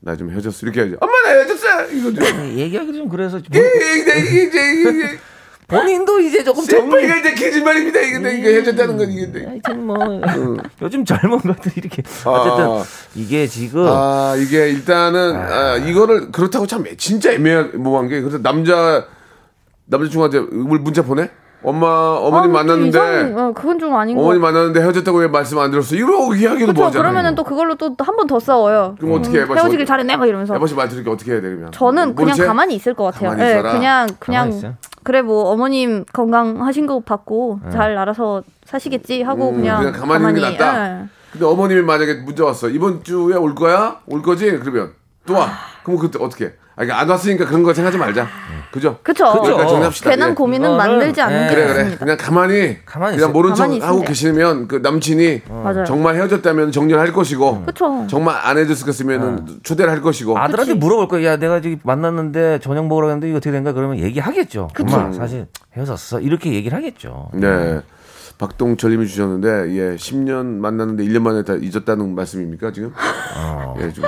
나 0.00 0.16
좀 0.16 0.30
헤어졌어 0.30 0.66
이렇게 0.66 0.80
해야지. 0.80 0.96
엄마 1.00 1.12
나 1.24 1.28
헤어졌어 1.30 1.86
이거죠. 1.92 2.22
어, 2.22 2.44
얘기하기 2.48 2.92
좀 2.92 3.08
그래서 3.08 3.38
좀 3.40 3.46
이게 3.54 5.18
본인도 5.68 6.20
이제 6.20 6.44
조금 6.44 6.64
정리. 6.66 7.04
이게 7.04 7.20
이제 7.20 7.34
거짓말입니다. 7.34 8.00
이게 8.00 8.18
내 8.18 8.34
이게 8.36 8.52
헤어졌다는 8.56 8.96
건 8.98 9.10
이게. 9.10 9.26
내. 9.32 9.46
하여튼 9.46 9.86
뭐 9.86 9.96
요즘 10.82 11.04
젊은 11.06 11.38
것들 11.38 11.72
이렇게 11.76 12.02
어쨌든 12.26 12.64
아. 12.66 12.84
이게 13.14 13.46
지금 13.46 13.86
아 13.88 14.34
이게 14.36 14.68
일단은 14.68 15.34
아, 15.36 15.76
이거를 15.76 16.30
그렇다고 16.30 16.66
참 16.66 16.84
진짜 16.98 17.32
애매모호한 17.32 18.08
게 18.08 18.20
그래서 18.20 18.36
남자 18.42 19.06
남자친구한테 19.96 20.40
물 20.40 20.78
문자 20.80 21.02
보내? 21.02 21.30
엄마 21.64 21.86
어머니 21.86 22.38
아, 22.40 22.42
좀 22.42 22.52
만났는데 22.54 22.88
이상, 22.88 23.38
어, 23.38 23.52
그건 23.52 23.78
좀 23.78 23.94
아닌 23.94 24.16
거 24.16 24.22
어머니. 24.22 24.40
만났는데 24.40 24.80
헤어졌다고 24.80 25.18
왜 25.18 25.28
말씀 25.28 25.60
안 25.60 25.70
들었어? 25.70 25.94
이러고 25.94 26.34
이야기도. 26.34 26.72
뭐하잖아요. 26.72 27.02
그러면은 27.02 27.34
또 27.36 27.44
그걸로 27.44 27.76
또 27.76 27.94
한 28.00 28.16
번 28.16 28.26
더 28.26 28.40
싸워요. 28.40 28.96
그럼 28.98 29.20
어떻게 29.20 29.40
해? 29.40 29.44
헤어지길 29.44 29.86
잘했네 29.86 30.16
막 30.16 30.26
이러면서. 30.26 30.56
에버씨 30.56 30.74
말 30.74 30.88
들으니까 30.88 31.12
어떻게 31.12 31.30
해야 31.32 31.40
돼 31.40 31.48
그러면? 31.50 31.70
저는 31.70 32.16
그냥 32.16 32.30
모르지? 32.30 32.42
가만히 32.44 32.74
있을 32.74 32.94
것 32.94 33.04
같아요. 33.04 33.30
가만히 33.30 33.48
예, 33.48 33.52
있어라. 33.54 33.72
그냥 33.74 34.08
가만히 34.18 34.50
그냥? 34.60 34.76
그래 35.04 35.22
뭐 35.22 35.50
어머님 35.50 36.04
건강하신 36.12 36.86
거 36.86 36.98
받고 36.98 37.60
잘 37.70 37.96
알아서 37.96 38.42
사시겠지 38.64 39.22
하고 39.22 39.50
음, 39.50 39.56
그냥, 39.58 39.78
그냥 39.78 39.92
가만히 39.92 40.26
있는 40.28 40.34
게 40.34 40.40
낫다. 40.58 40.86
예. 41.02 41.04
근데 41.30 41.46
어머님이 41.46 41.82
만약에 41.82 42.14
문자 42.24 42.44
왔어 42.44 42.68
이번 42.70 43.04
주에 43.04 43.36
올 43.36 43.54
거야? 43.54 44.00
올 44.08 44.20
거지? 44.22 44.50
그러면 44.58 44.94
또 45.26 45.34
와. 45.34 45.48
그럼 45.84 46.00
그때 46.00 46.18
어떻게? 46.20 46.54
해? 46.72 46.82
아, 46.82 46.84
그러니까 46.84 47.00
안 47.00 47.08
왔으니까 47.08 47.46
그런 47.46 47.62
거 47.62 47.74
생각하지 47.74 47.98
말자. 47.98 48.26
그죠? 48.72 48.98
그쵸. 49.02 49.26
여기까지 49.26 49.68
정리합시다. 49.68 50.10
괜한 50.10 50.30
예. 50.30 50.34
고민은 50.34 50.76
만들지 50.76 51.20
않는 51.20 51.44
예. 51.44 51.48
게 51.48 51.54
그래 51.54 51.66
그래. 51.66 51.96
그냥 51.98 52.16
가만히 52.16 52.78
가만히 52.86 53.16
그냥 53.16 53.28
있어. 53.30 53.32
모른 53.32 53.54
척 53.54 53.64
가만히 53.64 53.80
하고 53.80 54.00
계시면 54.00 54.68
그 54.68 54.76
남친이 54.76 55.42
맞아요. 55.48 55.84
정말 55.84 56.14
헤어졌다면 56.16 56.72
정리를 56.72 56.98
할 56.98 57.12
것이고 57.12 57.64
그쵸. 57.66 58.06
정말 58.08 58.36
안 58.42 58.56
헤어졌으면 58.56 59.60
초대를 59.62 59.92
할 59.92 60.00
것이고 60.00 60.38
아들한테 60.38 60.74
물어볼 60.74 61.08
거야. 61.08 61.32
야, 61.32 61.36
내가 61.36 61.60
저기 61.60 61.78
만났는데 61.82 62.60
저녁 62.60 62.86
먹으러 62.86 63.08
갔는데 63.08 63.28
이거 63.28 63.36
어떻게 63.36 63.50
된 63.52 63.62
거야? 63.62 63.74
그러면 63.74 63.98
얘기하겠죠. 63.98 64.70
엄마, 64.80 65.12
사실 65.12 65.46
헤어졌어. 65.76 66.20
이렇게 66.20 66.52
얘기를 66.54 66.76
하겠죠. 66.76 67.28
네 67.34 67.80
박동철님이 68.42 69.06
주셨는데 69.06 69.48
예 69.76 69.94
10년 69.94 70.56
만났는데 70.56 71.04
1년 71.04 71.20
만에 71.22 71.44
다 71.44 71.54
잊었다는 71.54 72.12
말씀입니까 72.16 72.72
지금? 72.72 72.92
예, 73.78 73.92
좀, 73.92 74.04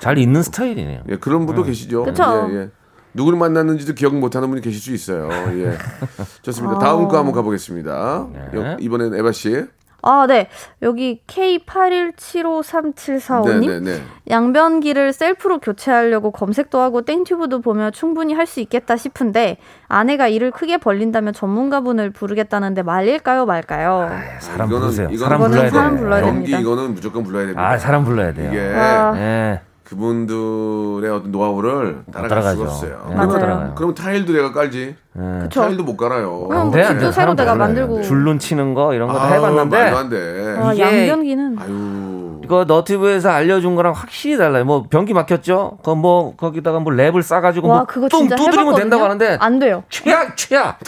잘 0.00 0.18
있는 0.18 0.42
스타일이네요. 0.42 1.02
예 1.08 1.16
그런 1.16 1.46
분도 1.46 1.62
계시죠. 1.62 2.02
그쵸. 2.02 2.48
예, 2.50 2.54
예. 2.56 2.70
누구를 3.14 3.38
만났는지도 3.38 3.94
기억 3.94 4.16
못하는 4.16 4.48
분이 4.48 4.60
계실 4.60 4.80
수 4.80 4.92
있어요. 4.92 5.28
예. 5.60 5.78
좋습니다. 6.42 6.78
다음 6.78 7.06
거 7.06 7.16
한번 7.16 7.32
가보겠습니다. 7.32 8.28
여- 8.54 8.76
이번엔 8.80 9.14
에바 9.14 9.30
씨 9.30 9.64
아, 10.08 10.26
네. 10.26 10.48
여기 10.82 11.20
K81753745님. 11.26 13.68
네네네. 13.68 14.02
양변기를 14.30 15.12
셀프로 15.12 15.58
교체하려고 15.58 16.30
검색도 16.30 16.78
하고 16.80 17.02
땡튜브도 17.02 17.60
보며 17.60 17.90
충분히 17.90 18.32
할 18.34 18.46
수 18.46 18.60
있겠다 18.60 18.96
싶은데 18.96 19.56
아내가 19.88 20.28
일을 20.28 20.52
크게 20.52 20.76
벌린다면 20.78 21.32
전문가분을 21.32 22.10
부르겠다는데 22.10 22.84
말릴까요 22.84 23.44
말까요? 23.44 24.08
사람 24.38 24.68
이거는- 24.68 24.80
부르세요. 24.80 25.08
이거는 25.10 25.38
사람 25.38 25.50
불러야 25.50 25.70
사람 25.70 25.90
돼요. 25.96 26.04
불러야 26.04 26.22
됩니다. 26.22 26.58
이거는 26.60 26.94
무조건 26.94 27.24
불러야 27.24 27.42
됩니다. 27.46 27.68
아, 27.68 27.76
사람 27.76 28.04
불러야 28.04 28.32
돼요. 28.32 28.50
이게 28.52 28.72
아. 28.76 29.12
예. 29.16 29.60
그분들의 29.88 31.10
어떤 31.10 31.30
노하우를 31.30 32.02
따라갈. 32.12 32.42
수가 32.56 32.64
없어요. 32.64 33.06
예, 33.10 33.14
그러면. 33.14 33.72
그러면 33.76 33.94
타일도 33.94 34.32
내가 34.32 34.52
깔지. 34.52 34.96
예. 35.18 35.48
타일도 35.48 35.84
못 35.84 35.96
깔아요. 35.96 36.48
그럼 36.48 36.60
안 36.62 36.72
집도 36.72 36.98
돼. 37.06 37.12
새로 37.12 37.34
내가. 37.34 37.54
만들고. 37.54 38.02
줄눈 38.02 38.38
치는 38.38 38.74
거 38.74 38.94
이런 38.94 39.08
거다 39.08 39.22
아, 39.24 39.28
해봤는데 39.28 39.78
말도 39.78 39.96
안 39.96 40.08
돼. 40.10 40.56
와, 40.58 40.72
이게- 40.74 40.82
양변기는 41.08 41.56
아유. 41.60 42.40
이거 42.44 42.64
너튜브에서 42.64 43.30
알려준 43.30 43.74
거랑 43.76 43.92
확실히 43.92 44.36
달라요. 44.36 44.64
뭐 44.64 44.86
변기 44.90 45.14
막혔죠? 45.14 45.78
그뭐 45.84 46.34
거기다가 46.36 46.78
뭐 46.80 46.92
랩을 46.92 47.22
싸가지고 47.22 47.68
와 47.68 47.76
뭐 47.78 47.86
그거 47.86 48.08
뚱 48.08 48.28
두드리면. 48.28 48.74
된다고 48.76 49.04
하는데 49.04 49.36
안 49.40 49.58
돼요. 49.58 49.82
최악 49.88 50.36
최악. 50.36 50.78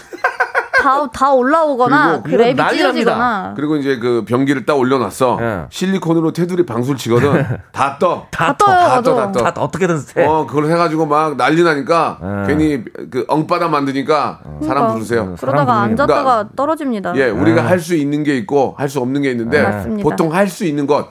다, 0.88 1.10
다 1.12 1.32
올라오거나 1.32 2.22
그 2.22 2.30
그리고 2.30 2.42
랩이 2.44 2.50
이건 2.52 2.56
난리 2.56 2.76
찢어지거나 2.78 3.52
그리고 3.56 3.76
이제 3.76 3.98
그 3.98 4.24
변기를 4.26 4.64
딱 4.64 4.78
올려놨어. 4.78 5.38
예. 5.40 5.66
실리콘으로 5.70 6.32
테두리 6.32 6.64
방술 6.64 6.96
치거든. 6.96 7.44
다 7.72 7.96
떠. 7.98 8.26
다 8.30 8.56
떠요, 8.56 8.74
다 8.76 9.02
떠, 9.02 9.14
맞아. 9.14 9.26
다 9.26 9.32
떠. 9.32 9.50
다 9.52 9.60
어떻게든 9.62 9.98
해. 10.16 10.24
어, 10.24 10.46
그걸 10.46 10.70
해가지고 10.70 11.06
막 11.06 11.36
난리 11.36 11.62
나니까 11.62 12.18
예. 12.22 12.46
괜히 12.46 12.84
그 13.10 13.24
엉바다 13.28 13.68
만드니까 13.68 14.40
사람 14.42 14.60
그러니까. 14.60 14.92
부르세요. 14.94 15.34
그러다가 15.38 15.64
사람 15.74 15.84
앉았다가 15.90 16.22
그러니까- 16.22 16.48
떨어집니다. 16.56 17.16
예, 17.16 17.28
우리가 17.28 17.64
할 17.66 17.78
수 17.78 17.94
있는 17.94 18.24
게 18.24 18.36
있고 18.38 18.74
할 18.78 18.88
수 18.88 18.98
없는 19.00 19.22
게 19.22 19.30
있는데 19.30 19.62
맞습니다. 19.62 20.02
보통 20.08 20.32
할 20.34 20.48
수 20.48 20.64
있는 20.64 20.86
것, 20.86 21.08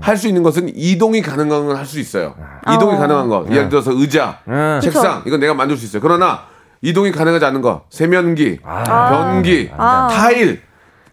할 0.00 0.16
수 0.16 0.28
있는 0.28 0.42
것은 0.42 0.70
이동이 0.74 1.22
가능한 1.22 1.66
건 1.66 1.76
할 1.76 1.86
수 1.86 1.98
있어요. 2.00 2.34
이동이 2.74 2.94
어. 2.94 2.98
가능한 2.98 3.28
거, 3.28 3.46
예를 3.50 3.68
들어서 3.68 3.92
의자, 3.92 4.38
음. 4.48 4.78
책상, 4.82 5.22
이건 5.26 5.40
내가 5.40 5.54
만들 5.54 5.76
수 5.76 5.84
있어요. 5.86 6.02
그러나 6.02 6.40
이동이 6.82 7.12
가능하지 7.12 7.44
않은 7.44 7.60
거, 7.60 7.84
세면기, 7.90 8.60
아. 8.64 9.10
변기, 9.10 9.70
아. 9.76 10.08
타일, 10.10 10.62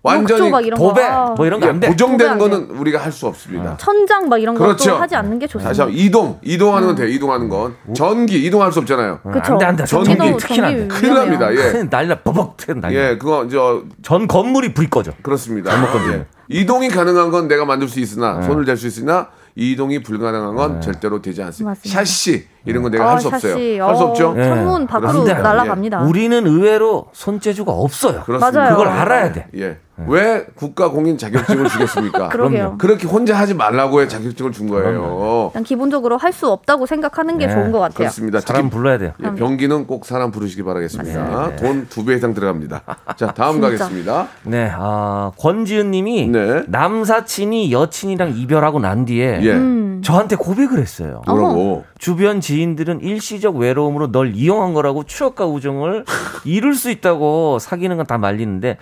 완전히 0.01 0.39
욕조 0.43 0.49
막 0.51 0.65
이런 0.65 0.77
도배 0.79 1.01
거. 1.01 1.07
아. 1.07 1.33
뭐 1.35 1.45
이런 1.45 1.59
거 1.59 1.65
예, 1.65 1.69
안 1.71 1.79
돼. 1.81 1.87
안 1.87 2.37
거는 2.37 2.69
우리가 2.69 2.99
할 2.99 3.11
수 3.11 3.27
없습니다. 3.27 3.75
천장 3.77 4.29
막 4.29 4.41
이런 4.41 4.55
그렇죠. 4.55 4.91
것도 4.91 5.01
하지 5.01 5.15
않는 5.15 5.39
게 5.39 5.45
다시 5.47 5.53
좋습니다. 5.53 5.83
한번 5.83 5.97
이동, 5.99 6.39
이동하는 6.41 6.87
건 6.87 6.95
돼요. 6.95 7.07
이동하는 7.07 7.49
건 7.49 7.75
전기 7.93 8.45
이동할 8.45 8.71
수 8.71 8.79
없잖아요. 8.79 9.19
그쵸. 9.23 9.53
안 9.53 9.57
돼, 9.57 9.65
안 9.65 9.75
돼. 9.75 9.85
전기 9.85 10.15
특히나 10.37 10.67
안 10.67 10.77
돼. 10.77 10.87
큰일 10.87 11.13
납니다. 11.15 11.51
예, 11.51 11.55
큰 11.55 11.87
난리나 11.89 12.19
버벅 12.21 12.55
튼 12.57 12.79
난리. 12.79 12.95
예, 12.95 13.17
그거 13.19 13.45
저전 13.49 14.27
건물이 14.27 14.73
불 14.73 14.89
꺼져. 14.89 15.11
그렇습니다. 15.21 15.71
예. 16.13 16.25
이동이 16.49 16.87
가능한 16.87 17.29
건 17.31 17.49
내가 17.49 17.65
만들 17.65 17.89
수 17.89 17.99
있으나 17.99 18.41
손을 18.41 18.63
댈 18.63 18.77
수 18.77 18.87
있으나 18.87 19.27
이동이 19.55 20.01
불가능한 20.03 20.55
건 20.55 20.79
절대로 20.79 21.21
되지 21.21 21.43
않습니다. 21.43 21.77
샤시 21.83 22.45
이런 22.67 22.83
건 22.83 22.91
내가 22.91 23.05
아, 23.05 23.11
할수 23.13 23.27
없어요. 23.27 23.53
샤시. 23.53 23.79
할수 23.79 24.03
어, 24.03 24.07
없죠. 24.07 24.35
예. 24.37 24.43
창문 24.43 24.87
밖으로 24.87 25.23
돼. 25.23 25.33
날아갑니다. 25.33 26.01
우리는 26.03 26.45
의외로 26.45 27.07
손재주가 27.13 27.71
없어요. 27.71 28.21
그렇습니다. 28.23 28.59
맞아요. 28.59 28.71
그걸 28.75 28.87
알아야 28.89 29.31
돼. 29.31 29.47
예. 29.55 29.77
왜 30.05 30.45
국가 30.53 30.91
공인 30.91 31.17
자격증을 31.17 31.69
주겠습니까? 31.69 32.29
그러게요. 32.29 32.75
그렇게 32.77 33.07
혼자 33.07 33.35
하지 33.35 33.55
말라고 33.55 34.01
해 34.01 34.07
자격증을 34.07 34.51
준 34.51 34.67
거예요. 34.69 35.49
그냥 35.51 35.63
기본적으로 35.63 36.17
할 36.17 36.37
수 36.37 36.51
없다고 36.51 36.85
생각하는 36.85 37.39
게 37.39 37.47
네, 37.47 37.53
좋은 37.53 37.71
것 37.71 37.79
같아요. 37.79 37.95
그렇습니다. 37.97 38.39
사람 38.41 38.63
특히 38.65 38.75
불러야 38.75 38.99
돼요. 38.99 39.13
예, 39.23 39.31
병기는 39.33 39.87
꼭 39.87 40.05
사람 40.05 40.29
부르시기 40.29 40.61
바라겠습니다. 40.61 41.47
네. 41.49 41.55
돈두 41.55 42.05
배 42.05 42.13
이상 42.13 42.35
들어갑니다. 42.35 42.83
자, 43.15 43.31
다음 43.33 43.59
가겠습니다. 43.59 44.27
네, 44.43 44.69
아, 44.71 45.31
권지은 45.39 45.89
님이 45.89 46.27
네. 46.27 46.61
남사친이 46.67 47.71
여친이랑 47.71 48.33
이별하고 48.37 48.79
난 48.79 49.05
뒤에 49.05 49.39
예. 49.41 49.53
음. 49.53 50.01
저한테 50.03 50.35
고백을 50.35 50.77
했어요. 50.77 51.23
뭐라고? 51.25 51.85
주변 51.99 52.41
지인들은 52.41 53.01
일시적 53.01 53.55
외로움으로 53.57 54.11
널 54.11 54.35
이용한 54.35 54.73
거라고 54.73 55.03
추억과 55.03 55.45
우정을 55.47 56.05
이룰 56.45 56.75
수 56.75 56.89
있다고 56.91 57.59
사귀는 57.59 57.97
건 57.97 58.05
다 58.07 58.17
말리는데 58.17 58.77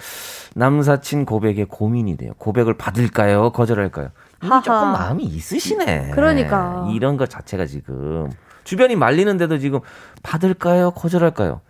남사친 0.56 1.26
고백에 1.26 1.66
고민이 1.68 2.16
돼요. 2.18 2.34
고백을 2.38 2.76
받을까요? 2.76 3.50
거절할까요? 3.52 4.10
이미 4.44 4.50
하하. 4.50 4.62
조금 4.62 4.80
마음이 4.92 5.24
있으시네. 5.24 6.12
그러니까. 6.14 6.88
이런 6.94 7.18
것 7.18 7.30
자체가 7.30 7.66
지금 7.66 8.30
주변이 8.64 8.96
말리는데도 8.96 9.58
지금 9.58 9.80
받을까요? 10.22 10.92
거절할까요? 10.92 11.62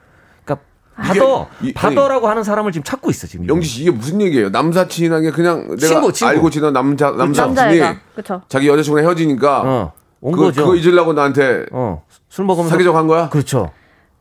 그러니까 0.44 0.66
받어 0.98 1.48
이게 1.62 1.70
이- 1.70 1.74
받어라고 1.74 2.28
하는 2.28 2.44
사람을 2.44 2.72
지금 2.74 2.84
찾고 2.84 3.10
있어 3.12 3.26
지금. 3.28 3.48
영지 3.48 3.68
씨 3.70 3.82
이게 3.84 3.92
무슨 3.92 4.22
얘기예요? 4.22 4.50
남사친이라는 4.50 5.24
게 5.30 5.32
그냥 5.32 5.68
내가 5.68 5.78
친구, 5.78 6.12
친구. 6.12 6.30
알고 6.32 6.50
지낸 6.50 6.74
남자 6.74 7.12
남사친이 7.12 7.80
그렇죠. 8.14 8.42
자기 8.50 8.68
여자친구랑 8.68 9.06
헤어지니까 9.06 9.62
어, 9.66 9.94
온 10.26 10.32
그거, 10.32 10.46
거죠. 10.46 10.64
그거 10.64 10.76
잊으려고 10.76 11.14
나한테 11.14 11.68
어, 11.72 12.02
술 12.30 12.46
먹으면서 12.46 12.72
사귀자고 12.72 12.98
한 12.98 13.06
거야? 13.06 13.30
그렇죠. 13.30 13.70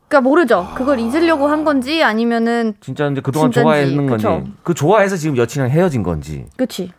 그러니까 0.07 0.29
모르죠. 0.29 0.67
그걸 0.75 0.99
잊으려고 0.99 1.47
한 1.47 1.63
건지 1.63 2.03
아니면은 2.03 2.75
진짜 2.79 3.07
이제 3.07 3.21
그동안 3.21 3.49
진짠지, 3.51 3.63
좋아했는 3.63 4.05
건지 4.05 4.25
그쵸. 4.27 4.43
그 4.61 4.73
좋아해서 4.75 5.17
지금 5.17 5.35
여친이랑 5.35 5.71
헤어진 5.71 6.03
건지 6.03 6.45
그치. 6.57 6.91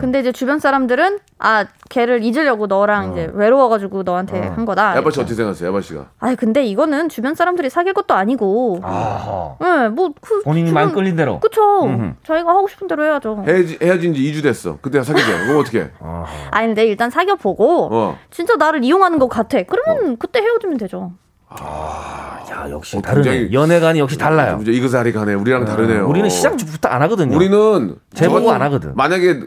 근데 0.00 0.20
이제 0.20 0.30
주변 0.30 0.60
사람들은 0.60 1.18
아 1.38 1.66
걔를 1.90 2.22
잊으려고 2.22 2.68
너랑 2.68 3.12
이제 3.12 3.28
외로워가지고 3.34 4.04
너한테 4.04 4.38
한 4.40 4.64
거다. 4.64 4.96
야바 4.96 5.10
씨 5.10 5.20
어떻게 5.20 5.34
생각하세요? 5.34 5.68
야바 5.68 5.80
씨가 5.80 6.06
아 6.20 6.34
근데 6.36 6.64
이거는 6.64 7.08
주변 7.08 7.34
사람들이 7.34 7.68
사귈 7.68 7.92
것도 7.94 8.14
아니고. 8.14 8.78
아, 8.82 9.56
네, 9.60 9.88
뭐 9.88 10.10
그, 10.20 10.42
본인이 10.42 10.70
마음 10.70 10.92
끌린 10.92 11.16
대로 11.16 11.40
그쵸. 11.40 11.84
음흠. 11.84 12.14
자기가 12.24 12.48
하고 12.50 12.68
싶은 12.68 12.86
대로 12.86 13.04
해야죠. 13.04 13.42
헤어지, 13.46 13.78
헤어진 13.82 14.14
지 14.14 14.20
2주 14.22 14.42
됐어. 14.44 14.78
그때 14.80 15.02
사귀자. 15.02 15.46
그럼 15.46 15.58
어떻게? 15.58 15.90
아니 16.52 16.68
근데 16.68 16.86
일단 16.86 17.10
사귀어 17.10 17.34
보고 17.34 17.88
어. 17.92 18.18
진짜 18.30 18.54
나를 18.54 18.84
이용하는 18.84 19.18
것 19.18 19.28
같아. 19.28 19.62
그러면 19.64 20.16
그때 20.16 20.40
헤어지면 20.40 20.78
되죠. 20.78 21.12
야 21.60 22.70
역시 22.70 22.96
어, 22.96 23.00
다르네 23.02 23.52
연애관이 23.52 23.98
역시 23.98 24.16
달라요 24.18 24.58
이제 24.62 24.72
이그사리 24.72 25.12
가네. 25.12 25.34
우리랑 25.34 25.64
다르네요. 25.64 26.06
우리는 26.08 26.28
시작부터 26.28 26.88
안 26.88 27.02
하거든요 27.02 27.34
우리는 27.36 27.96
제보고 28.14 28.46
저- 28.46 28.52
안 28.52 28.62
하거든 28.62 28.94
만약에 28.94 29.40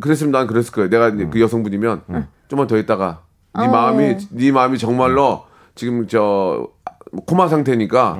그랬으면 0.00 0.32
난 0.32 0.46
그랬을 0.46 0.72
거예요. 0.72 0.90
내가 0.90 1.08
음. 1.08 1.30
그 1.30 1.40
여성분이면 1.40 2.02
좀만 2.48 2.66
더 2.66 2.76
있다가 2.78 3.20
네 3.58 3.64
어. 3.66 3.68
마음이 3.70 4.16
네 4.30 4.52
마음이 4.52 4.78
정말로 4.78 5.44
지금 5.74 6.06
저 6.08 6.68
코마 7.26 7.48
상태니까 7.48 8.18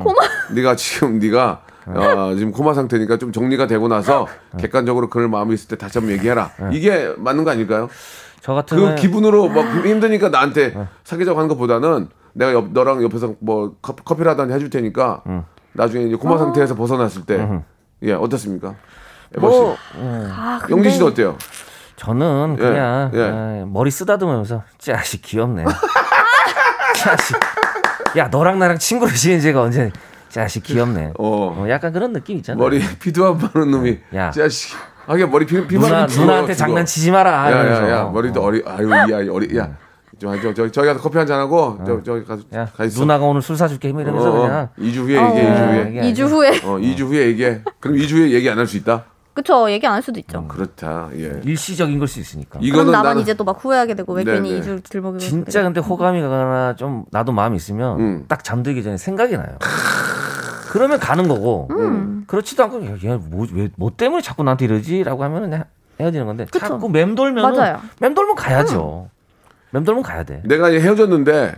네가 0.55 0.77
지금 0.77 1.19
네가 1.19 1.63
어, 1.87 2.35
지금 2.37 2.53
코마 2.53 2.75
상태니까 2.75 3.17
좀 3.19 3.33
정리가 3.33 3.67
되고 3.67 3.89
나서 3.89 4.27
객관적으로 4.59 5.09
그럴 5.09 5.29
마음이 5.29 5.55
있을 5.55 5.69
때 5.69 5.77
다시 5.77 5.99
한번 5.99 6.15
얘기해라. 6.17 6.51
이게 6.73 7.13
맞는 7.17 7.45
거 7.45 7.51
아닐까요? 7.51 7.89
저 8.41 8.55
같은 8.55 8.77
그 8.79 8.95
기분으로 8.95 9.49
막 9.49 9.85
힘드니까 9.85 10.29
나한테 10.29 10.73
어. 10.77 10.89
사귀자고 11.05 11.39
하는 11.39 11.49
것보다는 11.49 12.09
내가 12.33 12.53
옆, 12.53 12.73
너랑 12.73 13.03
옆에서 13.03 13.35
뭐 13.41 13.75
커피, 13.83 14.03
커피라도 14.05 14.43
한잔 14.43 14.57
해줄 14.57 14.71
테니까 14.71 15.23
나중에 15.73 16.05
이제 16.05 16.17
코마 16.17 16.39
상태에서 16.39 16.75
벗어났을 16.75 17.25
때 17.25 17.49
예, 18.03 18.13
어떻습니까? 18.13 18.75
에버 19.37 19.51
씨. 19.51 19.59
뭐아 19.99 20.59
근데 20.61 20.73
영진 20.75 20.93
씨도 20.93 21.07
어때요? 21.07 21.37
저는 21.97 22.57
예, 22.59 22.63
그냥 22.63 23.11
예. 23.15 23.61
에, 23.61 23.65
머리 23.67 23.91
쓰다듬으면서 23.91 24.63
짜식 24.79 25.21
귀엽네 25.23 25.65
짜식 26.95 27.37
야 28.17 28.29
너랑 28.29 28.59
나랑 28.59 28.79
친구로 28.79 29.11
지낸 29.13 29.41
지가 29.41 29.61
언제 29.63 29.91
짜식 30.29 30.63
귀엽네 30.63 31.13
어. 31.19 31.57
어, 31.59 31.67
약간 31.69 31.93
그런 31.93 32.13
느낌 32.13 32.37
있잖아요 32.39 32.63
머리 32.63 32.81
피도한 33.01 33.39
바는 33.39 33.71
놈이 33.71 33.99
야. 34.15 34.31
자식. 34.31 34.77
하게 35.07 35.25
머리 35.25 35.47
피 35.47 35.67
피만 35.67 35.89
누나 35.91 36.07
누나한테 36.07 36.55
장난치지 36.55 37.11
마라 37.11 37.49
이러면서. 37.51 37.83
야야야 37.83 38.05
머리도 38.11 38.43
어리 38.45 38.63
아유 38.67 38.91
야 38.91 39.33
어리 39.33 39.57
야. 39.57 39.71
저 40.19 40.41
저 40.41 40.53
저, 40.55 40.71
저기 40.71 40.87
가서 40.89 41.01
커피 41.01 41.17
한 41.19 41.27
잔 41.27 41.39
하고 41.41 41.79
저 41.87 42.03
저기 42.03 42.25
가서 42.25 42.43
야, 42.55 42.67
가 42.67 42.85
있어. 42.85 43.01
누나가 43.01 43.25
오늘 43.25 43.41
술 43.43 43.57
사줄게 43.57 43.93
뭐 43.93 44.01
이러면서 44.03 44.31
어, 44.31 44.43
그냥 44.43 44.69
2주 44.79 44.97
후에 45.05 45.15
얘기해. 45.17 45.53
2주 45.55 45.69
후에. 45.69 45.89
이게 45.91 46.13
2주 46.13 46.29
후에 46.29 46.49
어 46.65 46.79
2주 46.79 47.01
후에 47.07 47.27
얘기해. 47.29 47.61
그럼 47.81 47.97
2주 47.97 48.13
후에 48.17 48.31
얘기 48.33 48.49
안 48.51 48.59
할 48.59 48.67
수 48.67 48.77
있다? 48.77 49.05
그쵸 49.35 49.71
얘기 49.71 49.87
안 49.87 49.95
할 49.95 50.03
수도 50.03 50.19
있죠. 50.19 50.45
그렇다. 50.49 51.11
예. 51.15 51.41
일시적인 51.45 51.99
걸 52.01 52.09
수 52.09 52.19
있으니까 52.19 52.59
그럼 52.59 52.65
이거는 52.65 52.91
나만 52.91 53.11
나는 53.11 53.23
이제 53.23 53.35
또 53.35 53.45
막 53.45 53.65
후회하게 53.65 53.95
되고 53.95 54.13
왜 54.13 54.25
네, 54.25 54.33
괜히 54.33 54.53
네. 54.53 54.61
2주 54.61 54.83
들먹이고 54.83 55.19
진짜 55.21 55.63
근데 55.63 55.81
호감이 55.81 56.21
가거나 56.21 56.75
좀 56.77 57.05
나도 57.13 57.31
마음이 57.33 57.57
있으면 57.57 58.01
음. 58.01 58.25
딱 58.27 58.43
잠들기 58.43 58.83
전에 58.83 58.97
생각이 58.97 59.37
나요. 59.37 59.57
그러면 60.71 60.99
가는 60.99 61.29
거고 61.29 61.69
음. 61.71 62.25
그렇지도 62.27 62.65
않고 62.65 62.83
야뭐 63.05 63.47
왜 63.53 63.71
뭐 63.77 63.93
때문에 63.97 64.21
자꾸 64.23 64.43
나한테 64.43 64.65
이러지라고 64.67 65.23
하면은 65.25 65.63
헤어지는 66.01 66.27
건데 66.27 66.47
그쵸. 66.51 66.67
자꾸 66.67 66.89
맴돌면. 66.89 67.55
맴돌면 68.01 68.35
가야죠. 68.35 69.09
맴돌면 69.71 70.03
가야 70.03 70.25
돼. 70.25 70.43
내가 70.45 70.71
이제 70.71 70.81
헤어졌는데 70.81 71.55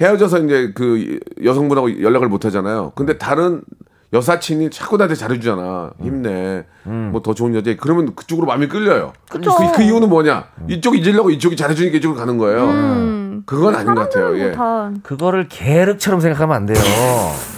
헤어져서 0.00 0.38
이제 0.40 0.72
그 0.74 1.18
여성분하고 1.42 2.02
연락을 2.02 2.28
못 2.28 2.44
하잖아요. 2.44 2.92
근데 2.94 3.18
다른 3.18 3.62
여사친이 4.12 4.70
자꾸 4.70 4.96
나한테 4.96 5.14
잘해주잖아. 5.16 5.90
힘내. 6.02 6.64
뭐더 6.84 7.34
좋은 7.34 7.54
여자. 7.54 7.74
그러면 7.78 8.14
그쪽으로 8.14 8.46
마음이 8.46 8.68
끌려요. 8.68 9.12
그. 9.28 9.40
그 9.76 9.82
이유는 9.82 10.08
뭐냐? 10.08 10.46
이쪽 10.68 10.96
잊으려고 10.96 11.30
이쪽이 11.30 11.56
잘해주니까 11.56 11.98
이쪽으로 11.98 12.18
가는 12.18 12.38
거예요. 12.38 12.64
음. 12.64 13.42
그건 13.46 13.74
아닌 13.74 13.94
것 13.94 14.02
같아요. 14.02 14.38
예. 14.38 14.52
다 14.52 14.90
그거를 15.02 15.48
계륵처럼 15.48 16.20
생각하면 16.20 16.56
안 16.56 16.66
돼요. 16.66 16.78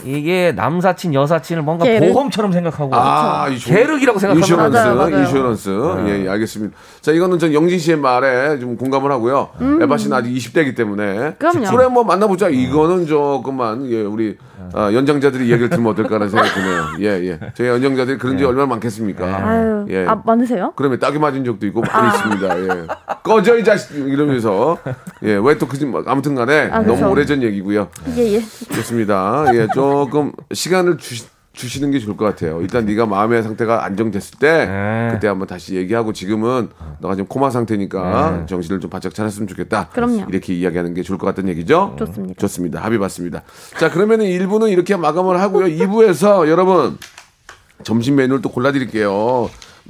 이게 0.06 0.52
남사친 0.54 1.12
여사친을 1.14 1.62
뭔가 1.62 1.84
계륵. 1.84 2.12
보험처럼 2.12 2.52
생각하고 2.52 2.94
아, 2.94 3.48
계륵이라고 3.50 4.18
생각하면 4.18 4.36
인슈런스. 4.42 5.16
인슈런스. 5.18 5.70
예, 6.08 6.24
예, 6.24 6.28
알겠습니다. 6.28 6.76
자, 7.00 7.12
이거는 7.12 7.38
전 7.38 7.52
영진 7.52 7.78
씨의 7.78 7.98
말에 7.98 8.58
좀 8.58 8.76
공감을 8.76 9.10
하고요. 9.10 9.48
에바 9.82 9.96
씨는 9.96 10.16
아직 10.16 10.30
20대이기 10.32 10.76
때문에. 10.76 11.02
음. 11.18 11.34
그럼요. 11.38 11.76
그래, 11.76 11.88
뭐 11.88 12.04
만나보자. 12.04 12.48
이거는 12.48 13.06
조금만, 13.06 13.90
예, 13.90 14.02
우리, 14.02 14.36
아, 14.72 14.92
연장자들이 14.92 15.44
얘기를 15.50 15.68
들으면 15.68 15.92
어떨까라는 15.92 16.28
생각이 16.28 16.54
드네요. 16.54 16.82
예, 17.00 17.26
예. 17.28 17.40
저희 17.54 17.68
연장자들이 17.68 18.18
그런 18.18 18.38
지 18.38 18.44
얼마나 18.44 18.66
많겠습니까? 18.66 19.24
아유, 19.26 19.86
예. 19.90 20.06
아, 20.06 20.20
많으세요? 20.24 20.72
그러면 20.76 20.98
딱이 20.98 21.18
맞은 21.18 21.44
적도 21.44 21.66
있고 21.66 21.80
많이 21.82 22.08
있습니다. 22.08 22.60
예. 22.62 22.86
꺼져 23.22 23.58
이 23.58 23.64
자식 23.64 23.96
이러면서 23.96 24.78
예 25.22 25.36
왜 25.36 25.56
또 25.58 25.66
그지 25.66 25.90
아무튼 26.06 26.34
간에 26.34 26.68
아, 26.70 26.80
너무. 26.80 27.06
오래전 27.06 27.42
얘기고요. 27.42 27.88
예, 28.16 28.34
예. 28.34 28.40
좋습니다. 28.74 29.46
예 29.54 29.66
조금 30.04 30.32
시간을 30.52 30.98
주시, 30.98 31.24
주시는 31.52 31.90
게 31.90 31.98
좋을 31.98 32.16
것 32.16 32.24
같아요. 32.26 32.60
일단 32.60 32.84
네가 32.84 33.06
마음의 33.06 33.42
상태가 33.42 33.84
안정됐을 33.86 34.38
때 34.38 34.66
네. 34.66 35.08
그때 35.12 35.26
한번 35.26 35.48
다시 35.48 35.74
얘기하고 35.74 36.12
지금은 36.12 36.68
너가 37.00 37.14
지금 37.14 37.26
코마 37.26 37.48
상태니까 37.50 38.44
정신을 38.46 38.80
좀 38.80 38.90
바짝 38.90 39.14
차렸으면 39.14 39.48
좋겠다. 39.48 39.88
그럼요. 39.88 40.26
이렇게 40.28 40.52
이야기하는 40.54 40.92
게 40.92 41.02
좋을 41.02 41.18
것 41.18 41.26
같다는 41.26 41.50
얘기죠. 41.52 41.96
좋습니다. 41.98 42.34
좋습니다. 42.38 42.80
합의 42.82 42.98
봤습니다. 42.98 43.42
자 43.78 43.90
그러면은 43.90 44.26
1부는 44.26 44.70
이렇게 44.70 44.96
마감을 44.96 45.40
하고요. 45.40 45.66
2부에서 45.66 46.46
여러분 46.50 46.98
점심 47.84 48.16
메뉴를 48.16 48.42
또 48.42 48.50
골라드릴게요. 48.50 49.48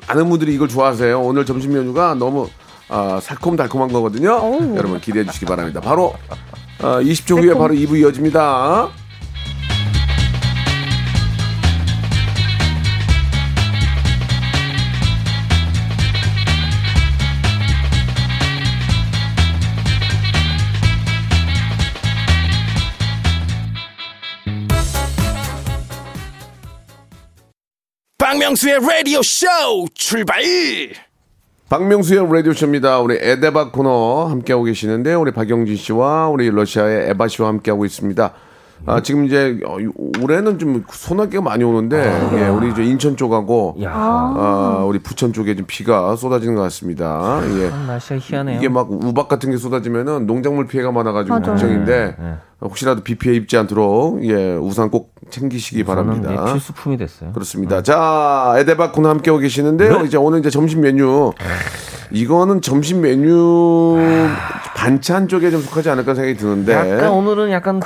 많은 0.08 0.28
분들이 0.28 0.54
이걸 0.54 0.68
좋아하세요. 0.68 1.20
오늘 1.20 1.44
점심 1.44 1.72
메뉴가 1.72 2.14
너무 2.14 2.48
아, 2.88 3.18
살콤달콤한 3.20 3.92
거거든요. 3.92 4.34
어우. 4.34 4.76
여러분 4.76 5.00
기대해 5.00 5.24
주시기 5.24 5.46
바랍니다. 5.46 5.80
바로 5.80 6.14
아, 6.80 7.00
20초 7.00 7.42
후에 7.42 7.54
바로 7.54 7.74
2부 7.74 7.98
이어집니다. 8.00 8.88
박명수의 28.56 28.80
라디오 28.80 29.20
쇼 29.22 29.46
출발 29.92 30.40
박명수의 31.68 32.26
라디오 32.32 32.54
쇼입니다. 32.54 33.00
우리 33.00 33.18
에데바 33.20 33.70
코너 33.70 34.28
함께하고 34.28 34.64
계시는데 34.64 35.12
우리 35.12 35.30
박영진 35.30 35.76
씨와 35.76 36.28
우리 36.28 36.48
러시아의 36.48 37.10
에바 37.10 37.28
씨와 37.28 37.48
함께하고 37.48 37.84
있습니다. 37.84 38.32
아, 38.86 39.02
지금 39.02 39.24
이제 39.24 39.58
어, 39.66 39.78
이- 39.80 39.88
올해는 40.22 40.58
좀 40.58 40.84
소나기가 40.88 41.42
많이 41.42 41.64
오는데 41.64 42.30
예, 42.34 42.48
우리 42.48 42.70
이제 42.70 42.84
인천 42.84 43.16
쪽하고 43.16 43.76
야, 43.82 43.90
아, 43.92 44.84
우리 44.86 45.00
부천 45.00 45.32
쪽에 45.32 45.56
좀 45.56 45.64
비가 45.66 46.14
쏟아지는 46.14 46.54
것 46.54 46.62
같습니다. 46.62 47.40
예. 47.58 47.70
날씨가 47.86 48.18
희한해요. 48.20 48.58
이게 48.58 48.68
막 48.68 48.90
우박 48.90 49.28
같은 49.28 49.50
게 49.50 49.56
쏟아지면은 49.56 50.26
농작물 50.26 50.66
피해가 50.66 50.92
많아가지고 50.92 51.34
맞아요. 51.40 51.44
걱정인데 51.52 52.16
네. 52.18 52.34
혹시라도 52.60 53.02
비 53.02 53.16
피해 53.16 53.34
입지 53.34 53.56
않도록 53.56 54.24
예 54.24 54.54
우산 54.54 54.90
꼭 54.90 55.14
챙기시기 55.30 55.84
바랍니다. 55.84 56.44
필수품이 56.52 56.96
됐어요. 56.96 57.32
그렇습니다. 57.32 57.82
자, 57.82 58.54
에데바코는 58.58 59.10
함께하고 59.10 59.40
계시는데요. 59.40 59.98
네. 59.98 60.04
이제 60.06 60.16
오늘 60.16 60.38
이제 60.38 60.48
점심 60.48 60.80
메뉴. 60.82 61.32
이거는 62.10 62.60
점심 62.60 63.00
메뉴 63.00 63.98
반찬 64.76 65.28
쪽에 65.28 65.50
좀 65.50 65.60
속하지 65.60 65.90
않을까 65.90 66.14
생각이 66.14 66.36
드는데. 66.36 66.72
약간 66.74 67.10
오늘은 67.10 67.50
약간 67.50 67.80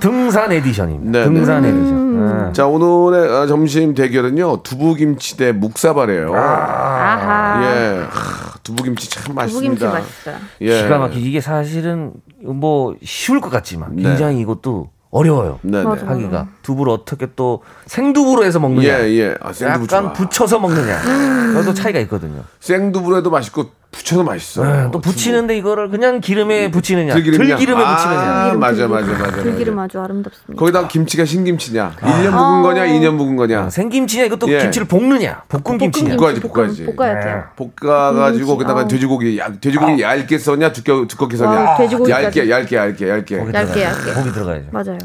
등산 0.00 0.52
에디션입니다. 0.52 1.18
네, 1.18 1.24
등산 1.24 1.62
네. 1.62 1.68
에디션. 1.68 2.46
네. 2.48 2.52
자, 2.52 2.66
오늘의 2.66 3.30
어, 3.30 3.46
점심 3.46 3.94
대결은요. 3.94 4.62
두부김치 4.62 5.36
대 5.36 5.52
묵사발이에요. 5.52 6.34
아하. 6.34 7.62
예. 7.64 8.06
하, 8.10 8.58
두부김치 8.62 9.10
참 9.10 9.22
두부김치 9.34 9.34
맛있습니다. 9.34 9.90
맛있어요. 9.92 10.36
예. 10.62 10.82
기가 10.82 10.98
막히게 10.98 11.20
이게 11.28 11.40
사실은 11.40 12.12
뭐 12.42 12.94
쉬울 13.04 13.40
것 13.40 13.50
같지만 13.50 13.96
네. 13.96 14.02
굉장히 14.02 14.40
이것도 14.40 14.90
어려워요. 15.10 15.58
네, 15.62 15.78
네. 15.78 15.84
맞아. 15.84 16.06
하기가 16.06 16.48
두부를 16.62 16.92
어떻게 16.92 17.28
또 17.34 17.62
생두부로 17.86 18.44
해서 18.44 18.60
먹느냐, 18.60 19.04
예, 19.04 19.08
예. 19.14 19.34
아, 19.40 19.52
생두부 19.52 19.84
약간 19.84 20.02
좋아. 20.04 20.12
부쳐서 20.12 20.58
먹느냐, 20.58 20.96
음. 20.98 21.54
그것도 21.54 21.74
차이가 21.74 21.98
있거든요. 22.00 22.42
생두부에도 22.60 23.30
맛있고 23.30 23.70
부쳐도 23.90 24.22
맛있어. 24.22 24.62
네, 24.64 24.88
또 24.92 25.00
부치는데 25.00 25.56
이거를 25.56 25.88
그냥 25.88 26.20
기름에 26.20 26.70
부치느냐, 26.70 27.14
들기름이냐? 27.14 27.56
들기름에 27.56 27.82
아, 27.82 27.96
부치느냐. 27.96 28.54
맞아, 28.58 28.86
맞아, 28.86 29.12
맞아. 29.12 29.42
들기름 29.42 29.74
맞아. 29.76 29.84
아주 29.84 30.00
아름답습니다. 30.00 30.58
거기다 30.60 30.88
김치가 30.88 31.24
신김치냐? 31.24 31.94
아. 32.00 32.22
1년 32.22 32.30
묵은 32.30 32.62
거냐? 32.62 32.86
2년 32.86 33.14
묵은 33.14 33.36
거냐? 33.36 33.60
아, 33.62 33.70
생김치냐 33.70 34.24
이것도 34.24 34.46
예. 34.52 34.58
김치를 34.60 34.86
볶느냐, 34.86 35.42
볶은 35.48 35.78
김치냐. 35.78 36.16
볶아야지, 36.16 36.40
볶아야지. 36.40 36.84
볶아야 36.94 37.20
돼요. 37.20 37.44
볶아가지고 37.56 38.46
김치, 38.46 38.58
그다가 38.58 38.80
아우. 38.80 38.88
돼지고기 38.88 39.38
야, 39.38 39.50
돼지고기 39.58 40.02
얇게 40.02 40.38
써냐 40.38 40.72
두껍게 40.72 41.36
써냐 41.36 41.50
와우, 41.50 41.78
돼지고기까지. 41.78 42.24
얇게 42.40 42.50
얇게 42.50 42.76
얇게 42.76 43.08
얇게 43.08 43.36
얇게, 43.38 43.52
들어가야죠. 43.52 43.80
얇게. 43.80 44.12
거기 44.12 44.32
들어가야죠. 44.32 44.66
맞아요. 44.70 44.98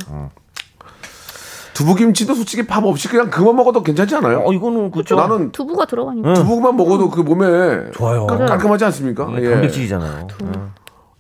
두부김치도 1.74 2.36
솔직히 2.36 2.66
밥 2.68 2.84
없이 2.86 3.08
그냥 3.08 3.30
그만 3.30 3.56
먹어도 3.56 3.84
괜찮지 3.84 4.16
않아요? 4.16 4.44
어 4.46 4.54
이거는 4.54 4.92
그죠. 4.92 5.16
나는 5.16 5.52
두부가 5.52 5.86
들어가니까. 5.86 6.30
응. 6.30 6.34
두부만 6.34 6.76
먹어도 6.76 7.10
그 7.10 7.22
몸에 7.22 7.92
좋아요. 7.92 8.28
깔끔하지 8.28 8.86
않습니까? 8.86 9.28
이게 9.38 9.48
예. 9.48 9.52
단백질이잖아요. 9.52 10.28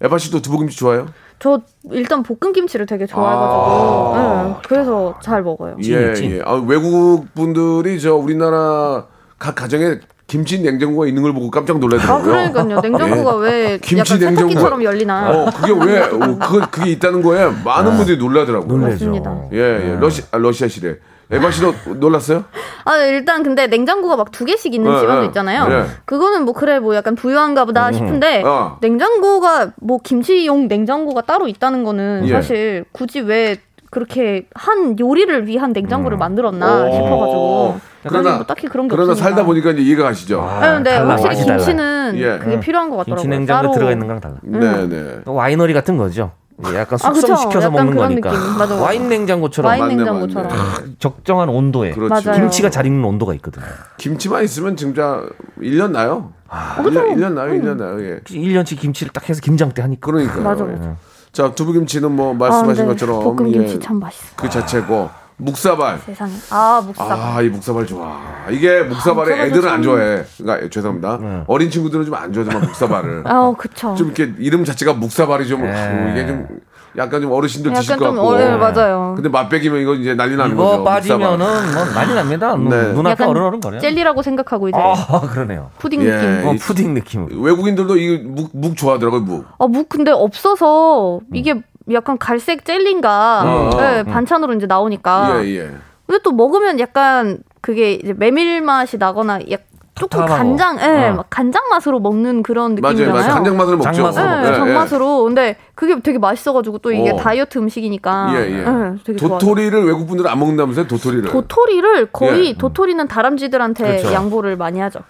에바 0.01 0.17
씨도 0.17 0.41
두부김치 0.41 0.77
좋아해요? 0.77 1.07
저 1.39 1.59
일단 1.91 2.23
볶은 2.23 2.53
김치를 2.53 2.85
되게 2.85 3.05
좋아해가지고 3.05 4.15
네, 4.15 4.55
그래서 4.67 5.15
잘 5.21 5.43
먹어요. 5.43 5.75
예, 5.83 6.13
찐. 6.13 6.31
예. 6.31 6.41
아, 6.45 6.53
외국 6.53 7.25
분들이 7.33 7.99
저 7.99 8.15
우리나라 8.15 9.05
각 9.39 9.55
가정에 9.55 9.99
김치 10.33 10.59
냉장고가 10.59 11.05
있는 11.05 11.21
걸 11.21 11.31
보고 11.31 11.51
깜짝 11.51 11.75
아 11.75 11.79
놀라더라고요. 11.79 12.23
그러니까요. 12.23 12.81
냉장고가 12.81 13.35
왜 13.35 13.77
김치 13.77 14.17
세탁기처럼 14.17 14.83
열리나? 14.83 15.29
어, 15.29 15.49
그게 15.55 15.71
왜 15.85 15.99
어, 16.01 16.39
그 16.39 16.59
그게 16.71 16.89
있다는 16.89 17.21
거에 17.21 17.51
많은 17.63 17.97
분들이 17.97 18.17
놀라더라고요. 18.17 18.79
맞습니다. 18.79 19.43
예, 19.53 19.57
예. 19.59 19.97
러시 19.99 20.23
아, 20.31 20.39
러시아 20.39 20.67
시대. 20.67 20.97
에바 21.31 21.51
씨도 21.51 21.73
놀랐어요? 21.99 22.45
아 22.83 22.97
일단 22.97 23.43
근데 23.43 23.67
냉장고가 23.67 24.15
막 24.17 24.31
두 24.31 24.43
개씩 24.43 24.73
있는 24.73 24.91
네, 24.91 24.99
집안도 25.01 25.21
네. 25.21 25.27
있잖아요. 25.27 25.67
네. 25.67 25.85
그거는 26.05 26.45
뭐 26.45 26.55
그래 26.55 26.79
뭐 26.79 26.95
약간 26.95 27.13
부유한가 27.13 27.65
보다 27.65 27.91
싶은데 27.91 28.41
어. 28.43 28.79
냉장고가 28.81 29.73
뭐 29.75 29.99
김치용 30.03 30.67
냉장고가 30.67 31.21
따로 31.21 31.47
있다는 31.47 31.83
거는 31.83 32.23
예. 32.25 32.33
사실 32.33 32.85
굳이 32.91 33.19
왜 33.21 33.57
그렇게 33.91 34.47
한 34.55 34.97
요리를 34.99 35.45
위한 35.47 35.73
냉장고를 35.73 36.17
만들었나 36.17 36.85
오. 36.85 36.91
싶어가지고 36.91 37.92
그러나 38.07 38.35
뭐 38.37 38.45
딱히 38.45 38.67
그런 38.67 38.87
게 38.87 38.95
그러나 38.95 39.11
없으니까. 39.11 39.29
살다 39.35 39.45
보니까 39.45 39.71
이제 39.71 39.81
이해가 39.81 40.03
가시죠. 40.03 40.41
네, 40.61 40.67
근데 40.73 40.91
달라, 40.95 41.09
확실히 41.11 41.29
맛이. 41.35 41.45
김치는 41.45 42.13
예. 42.17 42.37
그게 42.39 42.59
필요한 42.59 42.89
것 42.89 42.97
같더라고요. 42.97 43.21
김치 43.23 43.27
냉장고에 43.37 43.61
따로. 43.63 43.73
들어가 43.73 43.91
있는 43.91 44.07
거랑 44.07 44.21
달라. 44.21 44.35
네, 44.41 44.87
네. 44.87 45.21
와이너리 45.25 45.73
같은 45.73 45.97
거죠. 45.97 46.31
예, 46.67 46.75
약간 46.77 46.99
아, 47.01 47.09
그쵸. 47.09 47.21
숙성시켜서 47.27 47.67
약간 47.67 47.71
먹는 47.73 47.93
그런 47.95 48.09
거니까. 48.09 48.31
느낌. 48.31 48.57
맞아. 48.57 48.75
와인 48.75 49.09
냉장고처럼 49.09 49.69
와인 49.69 49.81
맞네, 49.81 49.95
냉장고처럼. 49.95 50.47
맞네. 50.47 50.93
적정한 50.99 51.49
온도에 51.49 51.91
그렇죠. 51.91 52.29
맞아요. 52.29 52.39
김치가 52.41 52.69
잘 52.69 52.85
익는 52.85 53.03
온도가 53.03 53.33
있거든요. 53.35 53.65
김치만 53.97 54.43
있으면 54.43 54.75
진짜 54.75 55.23
1년 55.59 55.91
나요. 55.91 56.31
아, 56.47 56.75
1년, 56.77 57.15
1년 57.15 57.33
나요, 57.33 57.51
1년 57.53 57.77
나요. 57.77 57.99
예. 58.01 58.19
1년치 58.25 58.79
김치를 58.79 59.11
딱 59.11 59.27
해서 59.27 59.41
김장 59.41 59.71
때 59.71 59.81
하니까. 59.81 59.99
그러니까. 60.11 60.39
맞아, 60.41 60.63
맞아. 60.63 60.95
자, 61.31 61.51
두부김치는 61.55 62.11
뭐 62.11 62.35
말씀하신 62.35 62.83
아, 62.83 62.85
네. 62.85 62.91
것처럼 62.93 63.23
볶음 63.23 63.51
김치 63.51 63.73
예, 63.75 63.79
참 63.79 63.99
맛있어. 63.99 64.35
그 64.35 64.47
자체고 64.47 65.09
묵사발. 65.43 65.99
세상에. 66.05 66.31
아 66.49 66.81
묵사. 66.85 67.03
아, 67.03 67.41
이 67.41 67.49
묵사발 67.49 67.85
좋아. 67.85 68.19
이게 68.49 68.81
묵사발에 68.83 69.29
묵사발도 69.29 69.43
애들은 69.43 69.63
안 69.69 69.75
참- 69.75 69.83
좋아해. 69.83 70.23
그러니까 70.37 70.69
죄송합니다. 70.69 71.17
네. 71.21 71.43
어린 71.47 71.69
친구들은 71.69 72.05
좀 72.05 72.13
안 72.15 72.31
좋아하지만 72.31 72.61
묵사발을. 72.67 73.23
아 73.25 73.53
그쵸. 73.57 73.95
좀 73.95 74.07
이렇게 74.13 74.31
이름 74.39 74.63
자체가 74.63 74.93
묵사발이 74.93 75.47
좀 75.47 75.61
네. 75.63 75.71
어, 75.71 76.11
이게 76.11 76.27
좀 76.27 76.47
약간 76.95 77.19
좀 77.21 77.31
어르신들 77.31 77.71
약간 77.71 77.81
드실 77.81 77.97
것좀 77.97 78.15
같고. 78.17 78.29
어려 78.29 78.55
맞아요. 78.57 79.13
근데 79.15 79.27
맛배기면 79.27 79.81
이거 79.81 79.95
이제 79.95 80.13
난리 80.13 80.35
나는 80.35 80.53
이거 80.53 80.63
거죠. 80.63 80.83
빠지면은 80.83 81.37
묵사발. 81.39 81.73
뭐 81.85 81.93
난리 81.95 82.13
납니다. 82.13 82.55
네. 82.55 82.93
눈앞에 82.93 83.09
약간 83.11 83.27
어른어른 83.29 83.59
거려요. 83.61 83.81
젤리라고 83.81 84.21
생각하고 84.21 84.69
이제 84.69 84.77
아 84.79 85.21
그러네요. 85.27 85.71
푸딩 85.79 86.03
예. 86.03 86.11
느낌. 86.11 86.47
어, 86.47 86.53
푸딩 86.59 86.93
느낌. 86.93 87.43
외국인들도 87.43 87.97
이 87.97 88.19
묵 88.23 88.51
묵 88.53 88.77
좋아하더라고요, 88.77 89.21
묵. 89.21 89.45
아, 89.57 89.65
묵 89.67 89.89
근데 89.89 90.11
없어서 90.11 91.19
이게 91.33 91.55
약간 91.91 92.17
갈색 92.17 92.65
젤리인가 92.65 93.43
어, 93.45 93.69
네, 93.77 94.03
반찬으로 94.03 94.53
이제 94.53 94.65
나오니까. 94.65 95.41
예, 95.43 95.57
예. 95.57 95.71
근데 96.05 96.19
또 96.23 96.31
먹으면 96.31 96.79
약간 96.79 97.39
그게 97.61 97.93
이제 97.93 98.13
메밀 98.13 98.61
맛이 98.61 98.97
나거나 98.97 99.39
약 99.51 99.61
조금. 99.95 100.25
간장, 100.25 100.79
예, 100.81 101.09
어. 101.09 101.13
막 101.13 101.27
간장 101.29 101.65
맛으로 101.69 101.99
먹는 101.99 102.41
그런 102.41 102.75
맞아요, 102.81 102.93
느낌이잖아요. 102.93 103.13
맞아요. 103.13 103.33
간장 103.35 103.57
맛을 103.57 103.77
먹죠. 103.77 103.91
장맛으로 103.93 104.25
네, 104.25 104.35
먹죠. 104.35 104.47
예, 104.47 104.51
예. 104.51 104.55
장맛으로. 104.55 105.23
근데 105.25 105.55
그게 105.75 105.99
되게 106.01 106.17
맛있어가지고 106.17 106.79
또 106.79 106.91
이게 106.91 107.11
어. 107.11 107.15
다이어트 107.15 107.59
음식이니까. 107.59 108.31
예, 108.33 108.39
예. 108.39 108.63
네, 108.63 108.93
되게 109.03 109.19
좋아요. 109.19 109.37
도토리를 109.37 109.85
외국 109.85 110.07
분들은 110.07 110.29
안 110.29 110.39
먹는다면서요? 110.39 110.87
도토리를. 110.87 111.29
도토리를 111.29 112.07
거의 112.11 112.49
예. 112.49 112.53
도토리는 112.57 113.07
다람쥐들한테 113.07 113.83
그렇죠. 113.99 114.13
양보를 114.13 114.57
많이 114.57 114.79
하죠. 114.79 115.01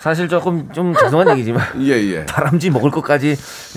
사실 0.00 0.28
조금 0.28 0.68
좀 0.72 0.92
죄송한 0.94 1.30
얘기지만 1.30 1.62
예, 1.80 1.92
예. 1.92 2.26
다람쥐 2.26 2.70
먹을 2.70 2.90
것까지 2.90 3.36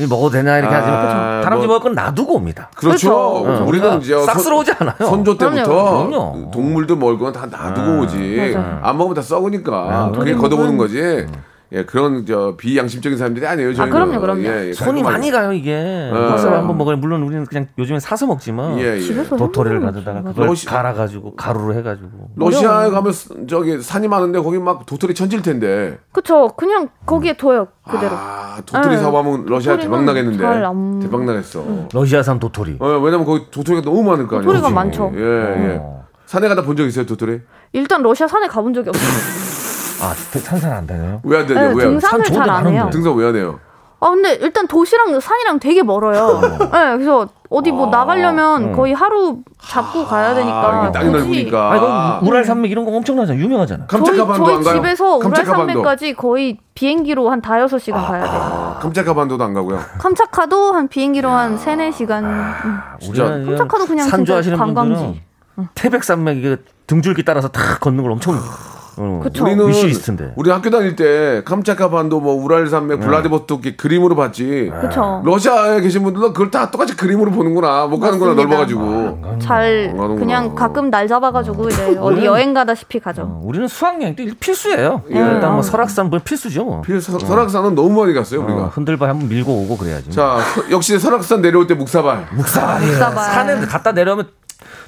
먹어도 0.10 0.32
되냐 0.32 0.58
이렇게 0.58 0.76
아, 0.76 0.80
하지만 0.80 1.41
다람쥐 1.43 1.67
뭐- 1.67 1.76
먹을 1.78 1.89
건 1.93 1.95
놔두고 1.95 2.36
옵니다. 2.36 2.69
그렇죠. 2.76 3.43
그렇죠. 3.43 3.65
우리는 3.65 4.02
이제 4.02 4.17
싹스러우지 4.26 4.71
않아요. 4.80 4.95
선조 5.00 5.38
때부터 5.38 5.63
그럼요. 5.63 6.10
그럼요. 6.10 6.52
동물도 6.52 6.95
먹을 6.97 7.17
건 7.17 7.32
다 7.32 7.45
놔두고 7.45 8.02
오지. 8.04 8.54
맞아요. 8.56 8.80
안 8.82 8.97
먹으면 8.97 9.15
다 9.15 9.21
썩으니까. 9.21 10.12
그게 10.15 10.32
우리 10.32 10.39
걷어보는 10.41 10.78
거지. 10.78 11.26
예, 11.73 11.84
그런 11.84 12.25
저 12.25 12.56
비양심적인 12.58 13.17
사람들이 13.17 13.45
아니에요. 13.45 13.73
저희는. 13.73 13.91
그럼요, 13.93 14.21
그럼요. 14.21 14.41
예, 14.43 14.67
예, 14.69 14.73
손이. 14.73 15.03
많이 15.03 15.30
가요 15.32 15.51
이게. 15.51 16.10
그래서 16.13 16.49
한번 16.56 16.77
먹어요. 16.77 16.95
물론 16.97 17.23
우리는 17.23 17.45
그냥 17.45 17.67
요즘에 17.77 17.99
사서 17.99 18.25
먹지만 18.25 18.80
예, 18.80 18.95
예. 18.95 18.99
집에서 19.01 19.36
도토리를 19.36 19.82
가져다가. 19.82 20.21
그걸 20.21 20.47
러시- 20.47 20.65
갈아가지고 20.65 21.36
가루로 21.36 21.73
해가지고. 21.73 22.10
러시아에 22.38 22.89
가면 22.89 23.12
스- 23.12 23.47
저기 23.47 23.82
산이 23.82 24.08
많은데 24.08 24.39
거기 24.39 24.58
막 24.60 24.86
도토리 24.86 25.13
천질 25.13 25.41
텐데. 25.41 25.97
그쵸. 26.13 26.47
그냥 26.56 26.88
거기에 27.06 27.36
둬요. 27.36 27.67
그대로. 27.86 28.12
아, 28.15 28.62
도토리 28.65 28.95
네. 28.95 29.01
사와면 29.01 29.45
러시아 29.47 29.77
대박 29.77 30.03
나겠는데. 30.06 30.38
잘 30.39 30.63
안- 30.63 30.99
대박 31.01 31.25
나겠어. 31.25 31.63
러시아산 31.93 32.39
도토리. 32.39 32.77
어, 32.80 32.88
왜냐면 32.99 33.25
거기 33.25 33.45
도토리가 33.51 33.84
너무 33.84 34.03
많을 34.03 34.27
거 34.27 34.38
아니에요. 34.38 34.47
도토리가 34.47 34.67
그치? 34.67 34.73
많죠. 34.73 35.12
예, 35.15 35.21
예. 35.21 35.77
어. 35.82 36.06
산에 36.25 36.47
가다 36.49 36.62
본 36.63 36.75
적 36.77 36.86
있어요, 36.86 37.06
도토리? 37.06 37.41
일단 37.73 38.01
러시아 38.03 38.27
산에 38.27 38.47
가본 38.47 38.73
적이 38.73 38.89
없어요. 38.89 39.03
아 40.01 40.13
산산 40.39 40.71
안 40.71 40.88
되나요? 40.88 41.19
왜 41.23 41.39
안 41.39 41.47
되냐? 41.47 41.62
네, 41.62 41.67
왜? 41.67 41.83
안- 41.86 41.91
등산을 41.91 42.25
산잘안 42.25 42.67
해요. 42.67 42.89
등산 42.91 43.13
왜 43.15 43.25
안 43.27 43.36
해요? 43.36 43.60
아 43.99 44.10
근데 44.12 44.33
일단 44.36 44.67
도시랑 44.67 45.19
산이랑 45.19 45.57
되게 45.60 45.81
멀어요. 45.81 46.39
네, 46.60 46.67
그래서 46.97 47.27
어디 47.49 47.71
뭐 47.71 47.88
나가려면 47.88 48.73
거의 48.73 48.93
하루 48.93 49.39
잡고 49.60 50.05
가야 50.05 50.36
되니까. 50.36 50.83
아, 50.86 50.91
땅이 50.91 51.10
넓으니까. 51.12 51.71
아 51.71 51.75
이거 51.77 52.19
우랄 52.29 52.45
산맥 52.45 52.69
이런 52.69 52.86
거 52.86 52.91
엄청나잖아요. 52.95 53.43
유명하잖아요. 53.43 53.88
저희, 53.89 54.05
저희 54.05 54.19
안 54.21 54.27
가요? 54.62 54.62
집에서 54.75 55.17
깜짝가반도. 55.17 55.27
우랄 55.27 55.45
산맥까지 55.45 56.13
거의 56.13 56.60
비행기로 56.75 57.31
한 57.31 57.41
다여섯 57.41 57.81
시간 57.81 58.05
가야 58.05 58.21
돼요. 58.23 58.31
아, 58.39 58.79
깜짝가반도도 58.79 59.43
안 59.43 59.55
가고요. 59.55 59.79
캄차카도 59.97 60.73
한 60.73 60.88
비행기로 60.89 61.29
한 61.29 61.57
세네 61.57 61.91
시간 61.91 62.53
진짜. 62.99 63.23
우리는 63.23 63.41
이런 63.47 63.57
깜짝카도 63.57 63.86
그냥 63.88 64.07
산 64.07 64.19
진짜 64.19 64.29
좋아하시는 64.33 64.57
관광지. 64.60 64.93
분들은 64.93 65.69
태백산맥 65.73 66.38
이게 66.38 66.57
등줄기 66.86 67.23
따라서 67.25 67.47
다 67.47 67.79
걷는 67.79 68.03
걸 68.03 68.12
엄청. 68.12 68.36
어, 68.99 69.19
그쵸. 69.23 69.43
우리는 69.43 69.67
위시리스트인데. 69.67 70.33
우리 70.36 70.49
학교 70.49 70.69
다닐 70.69 70.95
때 70.95 71.41
캄차카반도 71.45 72.19
뭐 72.19 72.33
우랄 72.33 72.67
산맥 72.67 72.99
블라디보스토크 72.99 73.75
그림으로 73.75 74.15
봤지. 74.15 74.71
그쵸. 74.81 75.21
러시아에 75.25 75.81
계신 75.81 76.03
분들은 76.03 76.33
그걸 76.33 76.49
다 76.51 76.71
똑같이 76.71 76.95
그림으로 76.95 77.31
보는구나. 77.31 77.86
못 77.88 77.99
가는구나 77.99 78.33
맞습니다. 78.33 78.43
넓어가지고. 78.57 79.39
잘안 79.39 79.97
가는구나. 79.97 80.19
그냥 80.19 80.55
가끔 80.55 80.89
날 80.89 81.07
잡아가지고 81.07 81.69
이제 81.69 81.97
어디 81.99 82.25
여행 82.25 82.53
가다시피 82.53 82.99
가죠. 82.99 83.21
어, 83.23 83.41
우리는 83.43 83.67
수학여행 83.67 84.15
또 84.15 84.23
필수예요. 84.39 85.03
예. 85.12 85.15
일단 85.17 85.53
뭐 85.53 85.62
설악산 85.62 86.10
뭐 86.10 86.19
필수죠. 86.23 86.63
뭐. 86.63 86.81
필- 86.81 86.99
서- 87.01 87.19
설악산은 87.19 87.75
너무 87.75 88.01
많이 88.01 88.13
갔어요 88.13 88.43
우리가. 88.43 88.62
어, 88.63 88.71
흔들바 88.73 89.07
한번 89.07 89.29
밀고 89.29 89.51
오고 89.51 89.77
그래야지. 89.77 90.12
자 90.12 90.39
서- 90.55 90.71
역시 90.71 90.97
설악산 90.99 91.41
내려올 91.41 91.67
때 91.67 91.73
묵사발. 91.75 92.27
묵사발이에요. 92.31 92.91
묵사발. 92.93 93.33
산에 93.33 93.65
갔다 93.67 93.91
내려오면 93.91 94.27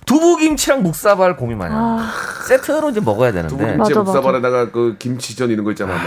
두부김치랑 0.09 0.81
묵사발 0.81 1.37
고민 1.37 1.59
많이 1.59 1.73
해요. 1.73 1.99
세트로 2.47 2.89
이제 2.89 2.99
먹어야 2.99 3.31
되는데. 3.31 3.55
두부김치 3.55 3.77
맞아. 3.93 3.99
묵사발에다가 4.01 4.71
그 4.71 4.95
김치전 4.97 5.51
이런 5.51 5.63
거 5.63 5.71
있잖아 5.71 5.93
막. 5.93 6.03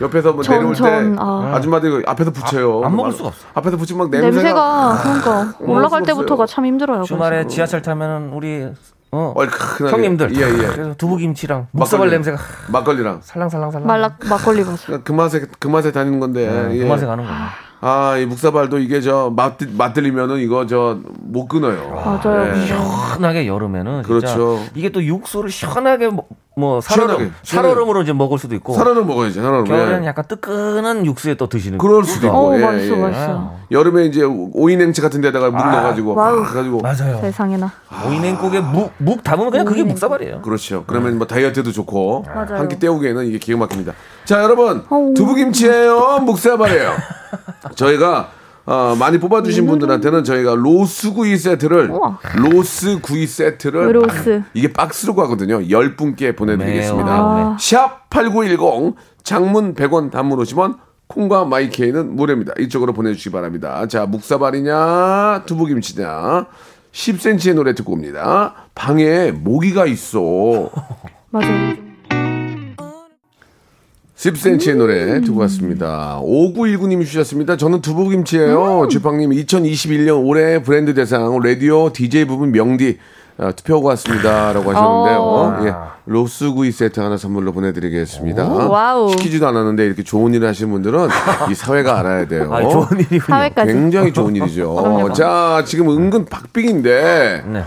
옆에서 0.00 0.32
뭐 0.32 0.42
전, 0.42 0.56
내려올 0.56 0.72
때 0.74 0.78
전, 0.78 1.16
아. 1.20 1.52
아줌마들이 1.54 2.02
앞에서 2.06 2.30
붙여요. 2.32 2.82
안 2.84 2.96
먹을 2.96 3.10
막 3.10 3.16
수가 3.16 3.28
없어. 3.28 3.46
앞에서 3.54 3.76
붙이면 3.76 3.98
막 3.98 4.10
냄새가. 4.10 4.30
냄새가 4.30 4.98
그러니까 5.02 5.54
올라갈 5.60 6.02
때부터가. 6.02 6.46
참 6.46 6.64
힘들어요. 6.66 7.02
주말에 7.02 7.36
그래서. 7.36 7.48
지하철 7.48 7.82
타면은 7.82 8.30
우리 8.32 8.66
어, 9.12 9.32
얼큰하게. 9.36 9.90
형님들 9.92 10.34
예, 10.36 10.40
예. 10.40 10.66
그래서 10.68 10.94
두부김치랑 10.94 11.68
묵사발. 11.70 12.08
냄새가 12.10 12.38
막걸리랑. 12.68 13.20
살랑살랑살랑. 13.22 13.86
말락 13.86 14.16
막걸리 14.28 14.64
맛. 14.64 15.04
그 15.04 15.12
맛에 15.12 15.46
그 15.60 15.68
맛에 15.68 15.92
다니는 15.92 16.18
건데. 16.18 16.50
네, 16.50 16.76
예. 16.78 16.82
그 16.82 16.88
맛에 16.88 17.04
가는 17.06 17.22
거예요. 17.22 17.38
아, 17.86 18.16
이 18.16 18.24
묵사발도 18.24 18.78
이게 18.78 19.02
저 19.02 19.30
맛, 19.36 19.56
맛들리면은 19.76 20.38
이거 20.38 20.66
저 20.66 20.98
못 21.34 21.48
끊어요. 21.48 21.90
맞아요. 22.24 22.46
예. 22.46 22.50
근데 22.52 22.66
시원하게 22.66 23.46
여름에는 23.48 24.02
그렇죠. 24.04 24.60
이게 24.74 24.88
또 24.90 25.02
육수를 25.02 25.50
시원하게 25.50 26.08
뭐, 26.08 26.24
뭐 26.56 26.80
살얼음 26.80 27.34
살얼음으로 27.42 28.02
이제 28.02 28.12
먹을 28.12 28.38
수도 28.38 28.54
있고 28.54 28.72
살얼음 28.74 29.06
먹어야지, 29.08 29.40
살얼음. 29.40 29.64
겨울에는 29.64 30.04
예. 30.04 30.06
약간 30.06 30.24
뜨끈한 30.28 31.04
육수에 31.04 31.34
또 31.34 31.48
드시는 31.48 31.78
그럴 31.78 32.04
수도 32.04 32.28
있고. 32.28 32.36
어 32.52 32.56
예, 32.56 32.64
맛있어 32.64 32.96
예. 32.96 33.00
맛있어. 33.00 33.52
여름에 33.72 34.04
이제 34.04 34.22
오이냉채 34.22 35.02
같은 35.02 35.20
데다가 35.20 35.50
묵 35.50 35.58
넣어가지고. 35.58 36.14
와우. 36.14 36.36
그래가지고. 36.44 36.78
맞아요. 36.80 37.18
세상에나. 37.20 37.70
오이냉국에 38.08 38.60
묵, 38.60 38.92
묵 38.98 39.24
담으면 39.24 39.50
그냥 39.50 39.66
그게 39.66 39.82
묵사발이에요. 39.82 40.40
그렇죠. 40.42 40.84
그러면 40.86 41.18
뭐 41.18 41.26
다이어트도 41.26 41.72
좋고. 41.72 42.24
한 42.28 42.68
끼 42.68 42.78
때우기에는 42.78 43.26
이게 43.26 43.38
기가 43.38 43.58
막힙니다. 43.58 43.92
자, 44.24 44.42
여러분. 44.42 44.84
두부김치예요, 45.14 46.20
묵사발이에요. 46.20 46.92
저희가 47.74 48.30
어, 48.66 48.96
많이 48.98 49.18
뽑아주신 49.18 49.66
분들한테는 49.66 50.24
저희가 50.24 50.54
로스구이 50.54 51.36
세트를 51.36 51.90
우와. 51.90 52.18
로스구이 52.36 53.26
세트를 53.26 53.94
로스. 53.94 54.42
이게 54.54 54.72
박스로 54.72 55.14
가거든요. 55.14 55.58
10분께 55.60 56.34
보내드리겠습니다. 56.34 57.04
매우, 57.14 57.36
매우. 57.36 57.56
샵8910 57.56 58.94
장문 59.22 59.74
100원 59.74 60.10
단문 60.10 60.38
50원 60.38 60.78
콩과 61.08 61.44
마이케이는 61.44 62.16
무료입니다. 62.16 62.54
이쪽으로 62.58 62.94
보내주시기 62.94 63.30
바랍니다. 63.30 63.86
자 63.86 64.06
묵사발이냐 64.06 65.42
두부김치냐 65.44 66.46
10cm의 66.92 67.54
노래 67.54 67.74
듣고 67.74 67.92
옵니다. 67.92 68.54
방에 68.74 69.30
모기가 69.30 69.84
있어. 69.86 70.70
맞아요. 71.30 71.74
10cm의 74.16 74.76
노래 74.76 75.20
듣고 75.20 75.40
왔습니다. 75.40 76.20
5919님이 76.22 77.04
주셨습니다. 77.04 77.56
저는 77.56 77.80
두부김치예요. 77.80 78.86
주팡님 78.88 79.30
2021년 79.30 80.24
올해 80.24 80.62
브랜드 80.62 80.94
대상 80.94 81.38
라디오 81.40 81.92
DJ 81.92 82.24
부분 82.26 82.52
명디 82.52 82.98
어, 83.36 83.50
투표하고 83.56 83.88
왔습니다 83.88 84.52
라고 84.52 84.70
하셨는데요. 84.70 85.18
어. 85.20 85.66
예, 85.66 85.74
로스구이 86.06 86.70
세트 86.70 87.00
하나 87.00 87.16
선물로 87.16 87.50
보내드리겠습니다. 87.52 88.44
와우. 88.68 89.10
시키지도 89.10 89.48
않았는데 89.48 89.84
이렇게 89.84 90.04
좋은 90.04 90.32
일을 90.34 90.46
하시는 90.46 90.70
분들은 90.70 91.08
이 91.50 91.54
사회가 91.54 91.98
알아야 91.98 92.28
돼요. 92.28 92.48
아, 92.54 92.62
좋은 92.62 92.86
일이군요. 92.92 93.20
사회까지. 93.26 93.72
굉장히 93.72 94.12
좋은 94.12 94.36
일이죠. 94.36 95.10
자, 95.16 95.64
지금 95.66 95.90
은근 95.90 96.26
박빙인데 96.26 97.42
네. 97.48 97.64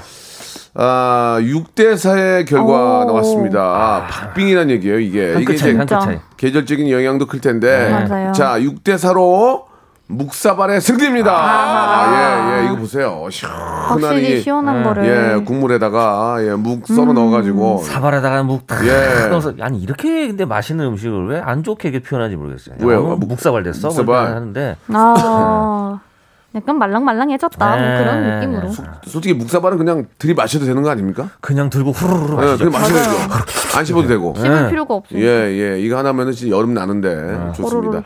아, 0.79 1.37
6대 1.41 1.93
4의 1.95 2.45
결과 2.47 2.99
오. 2.99 3.05
나왔습니다. 3.05 3.59
아, 3.59 4.07
박빙이란 4.09 4.69
얘기예요, 4.69 4.99
이게. 4.99 5.33
한 5.33 5.41
이게 5.41 5.53
끗 5.53 5.57
차이, 5.57 5.73
이제. 5.73 6.19
계절적인 6.37 6.89
영향도 6.91 7.25
클 7.25 7.41
텐데. 7.41 7.89
맞아요. 8.07 8.31
자, 8.31 8.59
6대 8.59 8.95
4로 8.95 9.63
묵사발의 10.09 10.79
승리입니다. 10.79 11.31
아, 11.35 12.53
예, 12.53 12.61
예, 12.61 12.65
이거 12.67 12.75
보세요. 12.77 13.27
시원한 13.29 13.89
확실히 13.89 14.37
이, 14.37 14.41
시원한 14.41 14.83
거를. 14.83 15.05
예, 15.05 15.43
국물에다가 15.43 16.37
예, 16.45 16.51
묵 16.51 16.87
썰어 16.87 17.11
넣어가지고. 17.11 17.79
사발에다가 17.79 18.43
묵탁 18.43 18.85
예. 18.87 19.27
넣어서 19.29 19.53
아니 19.59 19.79
이렇게 19.79 20.27
근데 20.27 20.45
맛있는 20.45 20.85
음식을 20.85 21.27
왜 21.27 21.41
안 21.41 21.63
좋게 21.63 21.89
이렇게 21.89 22.07
표현하는지 22.07 22.37
모르겠어요. 22.37 22.75
왜요? 22.79 22.99
야, 22.99 23.15
묵- 23.15 23.27
묵사발 23.27 23.63
됐어? 23.63 23.87
묵사발. 23.89 24.05
뭐 24.05 24.15
이렇게 24.17 24.33
하는데 24.33 24.75
아 24.93 25.99
약간 26.55 26.77
말랑말랑해졌다 26.79 27.67
뭐 27.67 27.75
네. 27.75 27.97
그런 27.99 28.23
느낌으로. 28.39 28.71
솔직히 29.05 29.33
묵사발은 29.35 29.77
그냥 29.77 30.05
들이마셔도 30.17 30.65
되는 30.65 30.81
거 30.81 30.89
아닙니까? 30.89 31.29
그냥 31.41 31.69
들고 31.69 31.91
후루룩 31.91 32.39
예, 32.41 32.45
마시죠. 32.45 32.57
그냥 32.57 32.71
마셔도 32.71 32.99
되죠. 32.99 33.77
안 33.77 33.85
씹어도 33.85 34.07
되고. 34.07 34.33
씹을 34.35 34.63
네. 34.63 34.69
필요가 34.69 34.93
없어요. 34.95 35.19
예, 35.19 35.25
예. 35.25 35.79
이거 35.79 35.97
하나면은 35.97 36.31
진짜 36.31 36.55
여름 36.55 36.73
나는데 36.73 37.51
좋습니다. 37.55 37.87
호로로. 37.89 38.03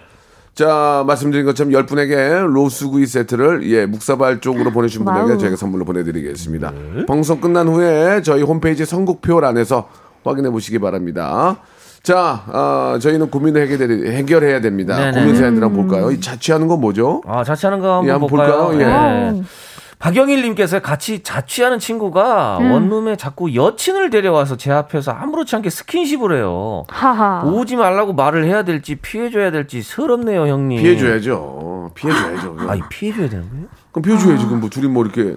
자, 0.53 1.03
말씀드린 1.07 1.45
것처럼 1.45 1.71
10분에게 1.71 2.45
로스구이 2.51 3.05
세트를 3.05 3.69
예, 3.71 3.85
묵사발 3.85 4.41
쪽으로 4.41 4.71
보내주신 4.71 5.05
분에게. 5.05 5.37
저희가 5.37 5.55
선물로 5.55 5.85
보내드리겠습니다. 5.85 6.73
방송 7.07 7.39
끝난 7.39 7.67
후에 7.69 8.21
저희 8.21 8.41
홈페이지 8.41 8.83
선곡표란에서 8.85 9.87
확인해 10.25 10.49
보시기 10.49 10.77
바랍니다. 10.79 11.57
자, 12.03 12.43
어, 12.47 12.97
저희는 12.99 13.29
고민을 13.29 13.61
해결해, 13.69 14.11
해결해야 14.17 14.59
됩니다. 14.61 14.97
네네. 14.97 15.19
고민 15.19 15.35
사연들 15.35 15.63
한번 15.63 15.87
볼까요? 15.87 16.09
이 16.11 16.19
자취하는 16.19 16.67
건 16.67 16.81
뭐죠? 16.81 17.21
아 17.27 17.43
자취하는 17.43 17.79
거 17.79 17.97
한번 17.97 18.07
예, 18.07 18.11
한번 18.11 18.29
볼까요? 18.29 18.67
볼까요? 18.69 18.79
예. 18.81 19.31
네. 19.31 19.43
박영일님께서 19.99 20.79
같이 20.79 21.21
자취하는 21.21 21.77
친구가 21.77 22.57
음. 22.59 22.71
원룸에 22.71 23.17
자꾸 23.17 23.53
여친을 23.53 24.09
데려와서 24.09 24.57
제 24.57 24.71
앞에서 24.71 25.11
아무렇지 25.11 25.55
않게 25.55 25.69
스킨십을 25.69 26.35
해요. 26.35 26.85
하하. 26.89 27.43
오지 27.43 27.75
말라고 27.75 28.13
말을 28.13 28.45
해야 28.45 28.63
될지 28.63 28.95
피해줘야 28.95 29.51
될지 29.51 29.83
서럽네요, 29.83 30.47
형님. 30.47 30.81
피해줘야죠. 30.81 31.91
피해줘야죠. 31.93 32.55
아니 32.67 32.81
피해줘야 32.89 33.29
되는 33.29 33.47
거예요? 33.47 33.65
그럼 33.91 34.01
피해줘야지. 34.01 34.45
그럼 34.45 34.61
뭐 34.61 34.69
둘이 34.71 34.87
뭐 34.87 35.03
이렇게 35.05 35.35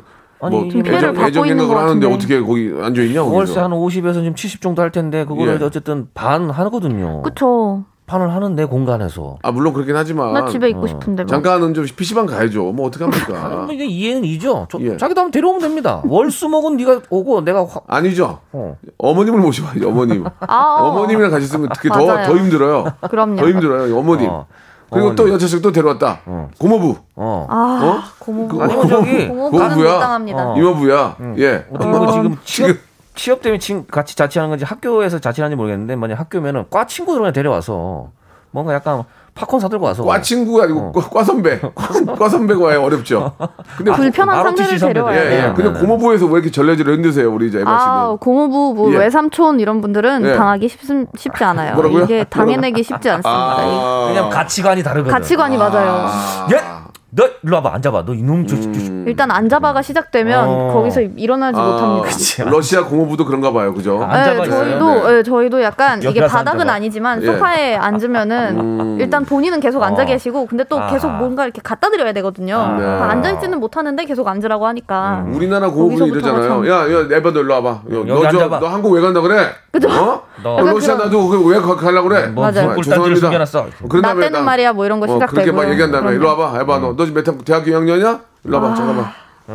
뭐 0.51 0.63
피해를 0.69 0.95
애정, 0.95 1.15
받고 1.15 1.29
애정 1.29 1.47
있는 1.47 1.59
생각을 1.65 1.75
것 1.75 1.81
하는데 1.89 2.07
같은데. 2.07 2.15
어떻게 2.15 2.41
거기 2.41 2.73
앉아 2.83 3.03
있냐? 3.03 3.23
월세 3.23 3.55
거기서. 3.55 3.63
한 3.63 3.71
50에서 3.71 4.15
지금 4.15 4.35
70 4.35 4.61
정도 4.61 4.83
할 4.83 4.91
텐데 4.91 5.25
그거를 5.25 5.59
예. 5.61 5.65
어쨌든 5.65 6.09
반 6.15 6.51
하거든요. 6.51 7.23
그쵸. 7.23 7.85
판을 8.07 8.35
하는 8.35 8.55
내 8.55 8.67
공간에서. 8.67 9.39
아 9.43 9.51
물론 9.51 9.73
그렇긴 9.73 9.97
하지만 9.97 10.35
나 10.35 10.45
집에 10.47 10.69
있고 10.69 10.87
싶은데 10.87 11.23
뭐. 11.23 11.27
잠깐은 11.31 11.73
좀 11.73 11.87
PC방 11.87 12.27
가야죠. 12.27 12.65
뭐 12.73 12.87
어떻게 12.87 13.03
합니까? 13.03 13.63
뭐 13.65 13.73
이게 13.73 13.87
이해는 13.87 14.25
이죠. 14.27 14.67
저, 14.71 14.79
예. 14.81 14.99
자기도 14.99 15.23
한번 15.23 15.31
데려오면 15.31 15.63
됩니다. 15.63 16.03
월수목은 16.07 16.77
네가 16.77 17.01
오고 17.09 17.41
내가 17.47 17.65
화, 17.65 17.81
아니죠. 17.87 18.41
어. 18.53 18.77
어머님을 18.99 19.41
모셔봐야죠. 19.41 19.89
어머님. 19.89 20.25
아, 20.41 20.77
어머님이랑 20.81 21.31
같이 21.31 21.47
있으면 21.47 21.71
그게 21.71 21.89
더, 21.89 22.05
맞아요. 22.05 22.27
더 22.27 22.37
힘들어요. 22.37 22.85
그럼요. 23.09 23.37
더 23.37 23.49
힘들어요. 23.49 23.97
어머님. 23.99 24.29
어. 24.29 24.47
그리고 24.95 25.09
어머님. 25.09 25.17
또 25.17 25.31
여자친구 25.35 25.63
또 25.63 25.73
데려왔다. 25.73 26.21
고모부. 26.59 26.97
어. 27.17 27.47
아, 27.51 28.05
고모부. 28.19 28.63
아니면 28.63 28.89
저기 28.89 29.29
고모부는 29.29 29.69
고모부야. 29.69 30.17
어. 30.35 30.55
이모부야. 30.57 31.17
예. 31.39 31.67
그리고 31.77 32.07
지금 32.13 32.37
취업, 32.45 32.67
지금 32.69 32.81
취업 33.15 33.43
때문에 33.43 33.59
친- 33.59 33.87
같이 33.87 34.17
자취하는 34.17 34.51
건지 34.51 34.65
학교에서 34.65 35.19
자취하는지 35.19 35.57
모르겠는데 35.57 35.97
만약 35.97 36.19
학교면은 36.21 36.65
과 36.71 36.87
친구들 36.87 37.21
그냥 37.21 37.33
데려와서 37.33 38.11
뭔가 38.51 38.73
약간 38.75 39.05
팝콘 39.35 39.59
사들고 39.59 39.85
와서 39.85 40.05
과 40.05 40.21
친구가 40.21 40.65
아니고 40.65 40.93
과, 40.93 41.09
과 41.09 41.25
선배. 41.25 41.61
과 42.19 42.29
선배가 42.29 42.61
와야 42.65 42.81
어렵죠. 42.81 43.33
근데 43.77 43.93
불편한 43.93 44.37
바로 44.37 44.57
상대를. 44.57 44.79
데려와야 44.79 45.25
예, 45.25 45.29
돼요. 45.29 45.49
예. 45.51 45.55
근데 45.55 45.71
네, 45.71 45.75
네. 45.75 45.81
고모부에서 45.81 46.27
왜 46.27 46.33
이렇게 46.35 46.51
전래질을 46.51 46.95
흔드세요, 46.95 47.33
우리 47.33 47.49
이제 47.49 47.61
에바 47.61 47.79
씨는? 47.79 47.93
아, 47.93 48.17
고모부, 48.21 48.75
뭐 48.77 48.93
예. 48.95 48.99
외삼촌 48.99 49.59
이런 49.61 49.81
분들은 49.81 50.25
예. 50.25 50.35
당하기 50.37 50.69
쉽, 50.69 50.81
쉽지 51.17 51.45
않아요. 51.45 51.75
뭐라고요? 51.75 52.05
이게 52.05 52.25
당해내기 52.25 52.83
쉽지 52.85 53.11
않습니다. 53.11 53.29
아. 53.31 54.07
왜냐면 54.09 54.31
가치관이 54.31 54.83
다르거든. 54.85 55.13
가치관이 55.13 55.57
맞아요. 55.57 56.09
야, 56.55 56.84
너 57.17 57.29
일로 57.45 57.57
와봐 57.57 57.75
앉아봐. 57.75 58.05
너 58.07 58.15
이놈 58.15 58.45
저, 58.47 58.57
저, 58.57 58.63
저, 58.63 58.69
음. 58.81 59.05
일단 59.07 59.31
안잡아가 59.31 59.83
시작되면 59.83 60.49
어. 60.49 60.73
거기서 60.73 61.01
일어나지 61.17 61.59
아, 61.61 61.63
못합니다. 61.63 62.51
러시아 62.51 62.85
고모부도 62.85 63.25
그런가 63.25 63.53
봐요, 63.53 63.73
그죠? 63.73 64.03
아, 64.03 64.13
앉아봐 64.15 64.43
네, 64.43 64.49
있어요. 64.49 64.65
저희도 64.65 65.09
네. 65.09 65.19
예, 65.19 65.23
저희도 65.23 65.63
약간 65.63 66.03
이게 66.03 66.21
바닥은 66.27 66.63
앉아봐. 66.63 66.73
아니지만 66.73 67.23
예. 67.23 67.27
소파에 67.27 67.77
앉으면은 67.77 68.59
음. 68.59 68.97
일단 69.01 69.25
본인은 69.25 69.61
계속 69.61 69.83
앉아 69.85 70.03
어. 70.03 70.07
계시고 70.07 70.47
근데 70.47 70.65
또 70.65 70.81
계속 70.89 71.09
아하. 71.09 71.19
뭔가 71.19 71.45
이렇게 71.45 71.61
갖다 71.63 71.89
드려야 71.91 72.13
되거든요. 72.15 72.77
네. 72.79 72.85
앉아 72.85 73.31
있지는 73.33 73.61
못하는데 73.61 74.05
계속 74.07 74.27
앉으라고 74.27 74.67
하니까. 74.67 75.25
우리나라 75.29 75.69
고모부는 75.71 75.99
거기서부터가 76.09 76.39
이러잖아요. 76.41 76.65
참- 76.65 76.91
야, 76.93 77.15
야, 77.15 77.17
에바 77.19 77.33
너 77.33 77.41
일로 77.41 77.55
와봐. 77.55 77.69
야, 77.69 77.81
여기 77.93 78.09
너, 78.09 78.21
저, 78.23 78.27
앉아봐. 78.29 78.59
너 78.59 78.67
한국 78.67 78.93
왜 78.93 79.01
간다 79.01 79.21
그래? 79.21 79.51
그죠? 79.71 79.89
어? 79.89 80.23
너. 80.43 80.57
너 80.61 80.73
러시아 80.73 80.97
나도 80.97 81.29
그왜 81.29 81.61
가려고 81.61 82.09
그래? 82.09 82.27
뭐 82.29 82.45
맞아요. 82.51 82.71
무슨 82.75 82.75
꿀단지를 82.95 83.17
숨겨놨어. 83.19 83.67
그런 83.89 84.03
나 84.03 84.09
다음에 84.09 84.27
때는 84.27 84.45
말이야 84.45 84.73
뭐 84.73 84.85
이런 84.85 84.99
거 84.99 85.05
어, 85.05 85.17
그렇게 85.19 85.31
시작되고. 85.43 85.57
막 85.57 85.71
얘기한 85.71 85.93
다음에 85.93 86.13
일로 86.13 86.27
와봐. 86.29 86.61
에바 86.61 86.79
너, 86.79 86.95
너 87.05 87.07
지금 87.07 87.23
몇 87.23 87.29
학, 87.29 87.45
대학교 87.45 87.71
2학년이야? 87.71 88.21
일로 88.45 88.59
아. 88.59 88.61
와봐. 88.61 88.75
잠깐만. 88.75 89.13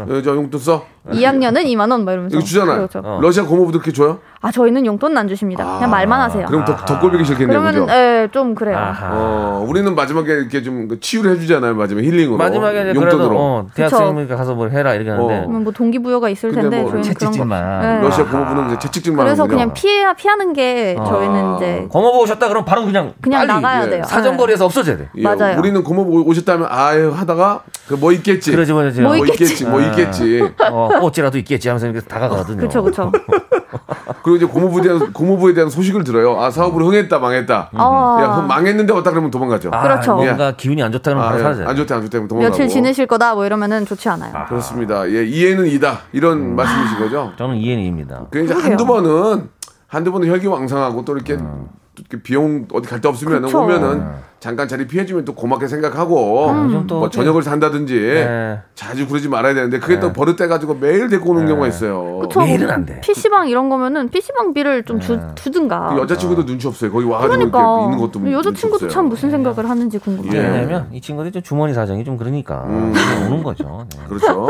여, 0.07 0.21
저 0.21 0.35
용돈 0.35 0.59
써? 0.59 0.85
2학년은 1.07 1.65
2만 1.65 1.91
원막 1.91 2.11
이러면서. 2.13 2.37
이거 2.37 2.45
주잖아요. 2.45 2.75
그렇죠. 2.77 3.01
어. 3.03 3.19
러시아 3.21 3.43
고모부도 3.45 3.79
그렇게 3.79 3.91
줘요? 3.91 4.19
아 4.41 4.51
저희는 4.51 4.85
용돈은 4.85 5.17
안 5.17 5.27
주십니다. 5.27 5.63
그냥 5.75 5.89
말만 5.89 6.21
하세요. 6.21 6.45
그럼 6.45 6.63
더, 6.63 6.75
더 6.75 6.99
꼴보기 6.99 7.25
싫겠네요. 7.25 7.59
그러면 7.59 7.85
그죠? 7.85 7.93
예, 7.93 8.27
좀 8.31 8.55
그래요. 8.55 8.77
아하. 8.77 9.09
어, 9.11 9.65
우리는 9.67 9.93
마지막에 9.95 10.31
이렇게 10.31 10.61
좀그 10.63 10.99
치유를 11.01 11.31
해주잖아요. 11.35 11.75
마지막에 11.75 12.07
힐링으로. 12.07 12.37
마지막에 12.37 12.81
이제 12.91 12.95
용돈으로. 12.95 13.35
어, 13.37 13.67
대학생이니까 13.73 14.35
가서 14.37 14.55
뭘 14.55 14.71
해라 14.71 14.93
이렇게 14.93 15.09
하는데 15.09 15.45
어. 15.45 15.49
뭐 15.49 15.71
동기부여가 15.73 16.29
있을 16.29 16.53
텐데 16.53 16.81
뭐 16.83 16.91
저희는 16.91 17.13
그런 17.15 17.31
거. 17.49 17.55
예. 17.55 18.01
러시아 18.01 18.25
고모부는 18.25 18.67
이제 18.67 18.79
채찍질만 18.79 19.25
그래서 19.25 19.43
하는군요. 19.43 19.57
그냥 19.57 19.73
피해 19.73 20.13
피하는 20.15 20.53
게 20.53 20.95
저희는 21.05 21.55
이제 21.57 21.87
고모부 21.89 22.19
오셨다 22.21 22.47
그럼 22.47 22.63
바로 22.63 22.85
그냥 22.85 23.13
그냥 23.21 23.41
빨리 23.41 23.47
나가야 23.61 23.85
예. 23.85 23.89
돼요. 23.89 24.03
사정거리에서 24.05 24.65
없어져야 24.65 24.97
돼. 24.97 25.09
예, 25.17 25.23
맞아요. 25.23 25.57
우리는 25.59 25.83
고모부 25.83 26.21
오셨다면 26.21 26.67
아유 26.71 27.11
하다가 27.13 27.63
그뭐 27.87 28.11
있겠지. 28.13 28.51
그러지. 28.51 28.71
뭐뭐 28.71 29.17
있겠지. 29.17 29.43
있겠지. 29.43 29.65
뭐 29.65 29.81
있겠지. 29.81 30.43
어, 30.99 31.09
꽃이라도 31.09 31.37
있겠지 31.39 31.67
하면서 31.69 31.87
이렇게 31.87 32.05
다가가거든요. 32.07 32.57
그렇죠, 32.57 32.83
그렇죠. 32.83 33.11
그리고 34.23 34.35
이제 34.37 34.45
고모부에 34.45 34.81
대한 34.81 35.13
고모부에 35.13 35.53
대한 35.53 35.69
소식을 35.69 36.03
들어요. 36.03 36.39
아 36.41 36.49
사업으로 36.51 36.87
흥했다 36.87 37.19
망했다. 37.19 37.69
아. 37.73 38.17
야 38.21 38.31
그럼 38.33 38.47
망했는데 38.47 38.91
왔다 38.93 39.11
그러면 39.11 39.31
도망가죠. 39.31 39.69
아, 39.73 39.81
그렇죠. 39.81 40.15
뭔가 40.15 40.51
기운이 40.53 40.81
안 40.83 40.91
좋다 40.91 41.11
그러면 41.11 41.23
아, 41.25 41.29
바로 41.29 41.39
예. 41.39 41.43
사라져요. 41.43 41.67
안 41.67 41.75
좋다 41.75 41.95
안 41.95 42.01
좋다 42.01 42.11
그러면 42.11 42.27
도망가고. 42.27 42.51
며칠 42.51 42.67
지내실 42.67 43.05
거다 43.07 43.35
뭐 43.35 43.45
이러면은 43.45 43.85
좋지 43.85 44.09
않아요. 44.09 44.45
그렇습니다. 44.47 45.09
예 45.09 45.23
이해는 45.25 45.67
이다 45.67 45.99
이런 46.11 46.55
말씀이신 46.55 46.99
거죠. 46.99 47.31
저는 47.37 47.55
이해입니다. 47.57 48.25
그 48.31 48.39
이제 48.39 48.53
그러게요. 48.53 48.71
한두 48.71 48.85
번은 48.85 49.49
한두 49.87 50.11
번은 50.11 50.27
혈기왕성하고 50.27 51.05
또 51.05 51.15
이렇게, 51.15 51.35
또 51.37 51.43
이렇게 51.43 51.53
비용 52.23 52.67
어디 52.73 52.87
갈 52.87 52.99
데 53.01 53.07
없으면 53.07 53.43
그쵸. 53.43 53.61
오면은 53.61 54.03
잠깐 54.39 54.67
자리 54.69 54.87
피해주면 54.87 55.25
또 55.25 55.35
고맙게 55.35 55.67
생각하고 55.67 56.85
또뭐 56.87 57.09
저녁을 57.09 57.43
산다든지 57.43 57.93
네. 57.99 58.59
자주 58.73 59.05
그러지 59.07 59.27
말아야 59.27 59.53
되는데 59.53 59.79
그게 59.79 59.99
또 59.99 60.13
버릇돼 60.13 60.47
가지고 60.47 60.75
매일 60.75 61.09
데리고 61.09 61.31
오는 61.31 61.45
경우가 61.45 61.67
있어요. 61.67 62.19
그쵸. 62.19 62.39
매일은 62.39 62.69
안 62.69 62.85
돼. 62.85 63.01
PC방 63.01 63.49
이런 63.49 63.69
거면은 63.69 64.07
PC방 64.09 64.53
비를 64.53 64.83
좀 64.83 64.99
주, 65.01 65.19
주든가. 65.35 65.93
그 65.95 66.01
여자친구도 66.01 66.45
눈치 66.45 66.67
없어요. 66.67 66.89
거기 66.91 67.05
와가지고 67.05 67.35
그러니까 67.35 67.59
이렇게 67.59 67.83
있는 67.83 67.97
것도 67.97 68.31
여자친구도. 68.31 68.87
참 68.87 69.05
무슨 69.09 69.29
생각을 69.31 69.69
하는지 69.69 69.97
궁금해요. 69.97 70.41
예. 70.41 70.47
왜냐면 70.47 70.87
이 70.93 71.01
친구들이 71.01 71.33
좀 71.33 71.41
주머니 71.41 71.73
사정이 71.73 72.05
좀 72.05 72.15
그러니까 72.17 72.61
그냥 72.63 73.25
오는 73.27 73.43
거죠. 73.43 73.85
네. 73.93 73.99
그렇죠. 74.07 74.47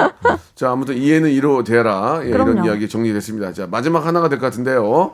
자, 0.53 0.71
아무튼 0.71 0.97
이해는 0.97 1.29
이로 1.31 1.63
되라. 1.63 2.19
예, 2.23 2.29
이런. 2.29 2.63
이야기 2.63 2.88
정리됐습니다. 2.89 3.53
자, 3.53 3.67
마지막 3.69 4.05
하나가 4.05 4.29
될 4.29 4.38
것 4.39 4.45
같은데요. 4.45 5.13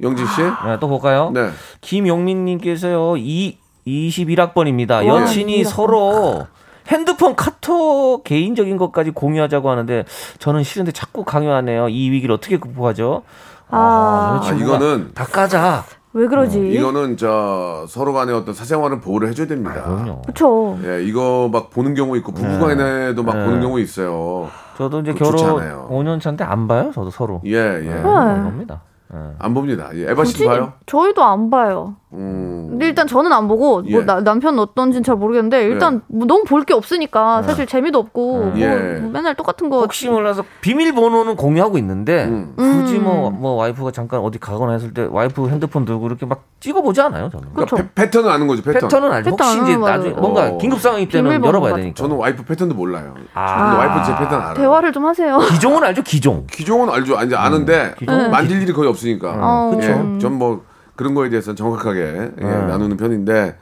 영진 0.00 0.26
씨. 0.26 0.42
네, 0.42 0.78
또 0.80 0.88
볼까요? 0.88 1.30
네. 1.32 1.50
김용민님께서요. 1.80 3.16
이 3.16 3.58
21학번입니다. 3.86 5.06
와. 5.06 5.22
여친이 5.22 5.62
21학번. 5.62 5.68
서로 5.68 6.46
핸드폰 6.88 7.34
카톡 7.36 8.24
개인적인 8.24 8.76
것까지 8.76 9.10
공유하자고 9.10 9.70
하는데 9.70 10.04
저는 10.38 10.62
싫은데 10.62 10.92
자꾸 10.92 11.24
강요하네요. 11.24 11.88
이 11.88 12.10
위기를 12.10 12.34
어떻게 12.34 12.58
극복하죠? 12.58 13.22
아, 13.70 14.40
아, 14.42 14.52
이거는 14.52 15.12
다 15.14 15.24
까자. 15.24 15.84
왜 16.12 16.28
그러지? 16.28 16.60
이거는 16.72 17.16
저 17.16 17.86
서로 17.88 18.12
간의 18.12 18.34
어떤 18.36 18.54
사생활을 18.54 19.00
보호를 19.00 19.28
해줘야 19.28 19.48
됩니다. 19.48 20.20
그쵸. 20.24 20.78
예, 20.84 21.02
이거 21.02 21.50
막 21.52 21.70
보는 21.70 21.94
경우 21.94 22.16
있고 22.18 22.30
부부간에도 22.32 23.24
막 23.24 23.36
네. 23.36 23.44
보는 23.44 23.60
경우 23.60 23.80
있어요. 23.80 24.48
저도 24.76 25.00
이제 25.00 25.12
결혼 25.12 25.60
않아요. 25.60 25.88
5년 25.90 26.20
차인데 26.20 26.44
안 26.44 26.68
봐요. 26.68 26.92
저도 26.94 27.10
서로. 27.10 27.40
예, 27.46 27.56
예. 27.56 27.94
네. 27.94 28.02
겁니다. 28.02 28.82
예. 29.12 29.18
안 29.38 29.54
봅니다. 29.54 29.90
예, 29.94 30.10
에바 30.10 30.24
씨 30.24 30.32
굳이 30.34 30.46
봐요? 30.46 30.72
저희도 30.86 31.22
안 31.22 31.50
봐요. 31.50 31.94
음. 32.14 32.68
근데 32.70 32.86
일단 32.86 33.06
저는 33.08 33.32
안 33.32 33.48
보고 33.48 33.82
예. 33.86 33.92
뭐 33.92 34.04
나- 34.04 34.20
남편 34.22 34.56
어떤지는 34.58 35.02
잘 35.02 35.16
모르겠는데 35.16 35.64
일단 35.64 36.00
뭐 36.06 36.26
너무 36.26 36.44
볼 36.44 36.64
게 36.64 36.72
없으니까 36.72 37.42
사실 37.42 37.66
재미도 37.66 37.98
없고 37.98 38.38
뭐, 38.38 38.52
예. 38.56 38.98
뭐 39.02 39.10
맨날 39.10 39.34
똑같은 39.34 39.68
거 39.68 39.80
혹시 39.80 40.08
몰라서 40.08 40.44
비밀번호는 40.62 41.36
공유하고 41.36 41.76
있는데 41.78 42.24
음. 42.24 42.54
굳이 42.56 42.98
뭐, 42.98 43.30
뭐 43.30 43.52
와이프가 43.56 43.90
잠깐 43.90 44.20
어디 44.20 44.38
가거나 44.38 44.72
했을 44.72 44.94
때 44.94 45.06
와이프 45.10 45.48
핸드폰 45.48 45.84
들고 45.84 46.06
이렇게 46.06 46.24
막 46.24 46.44
찍어보지 46.60 47.00
않아요 47.02 47.28
저는 47.30 47.48
그러니까 47.52 47.76
그쵸. 47.76 47.88
패, 47.94 48.10
턴은 48.10 48.30
아는 48.30 48.46
거죠, 48.46 48.62
패턴. 48.62 48.82
패턴은 48.88 49.12
알죠 49.12 49.30
혹시 49.30 49.44
패턴은 49.48 49.68
이제 49.68 49.76
맞아요. 49.76 49.96
나중에 49.96 50.14
뭔가 50.14 50.46
어. 50.48 50.58
긴급 50.58 50.80
상황일 50.80 51.08
때는 51.08 51.44
열어봐야 51.44 51.70
같은 51.72 51.82
되니까 51.82 51.94
저는 51.96 52.16
와이프 52.16 52.44
패턴도 52.44 52.74
몰라요. 52.74 53.14
아. 53.34 53.70
근데 53.70 53.78
와이프 53.86 54.06
제 54.06 54.16
패턴 54.18 54.40
알아요. 54.40 54.54
대화를 54.54 54.92
좀 54.92 55.04
하세요. 55.04 55.38
기종은 55.38 55.82
알죠 55.84 56.02
기종 56.02 56.46
기종은 56.50 56.88
알죠. 56.88 57.16
아니, 57.18 57.34
아는데 57.34 57.94
기종은 57.98 58.30
만질 58.30 58.62
일이 58.62 58.72
거의 58.72 58.88
없 58.88 58.93
으니까. 59.02 59.34
어, 59.36 59.72
예, 59.74 59.86
그쵸. 59.86 60.18
전뭐 60.20 60.64
그런 60.96 61.14
거에 61.14 61.28
대해서는 61.30 61.56
정확하게 61.56 62.30
예, 62.40 62.44
나누는 62.44 62.96
편인데 62.96 63.56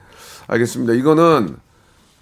알겠습니다. 0.47 0.93
이거는 0.93 1.55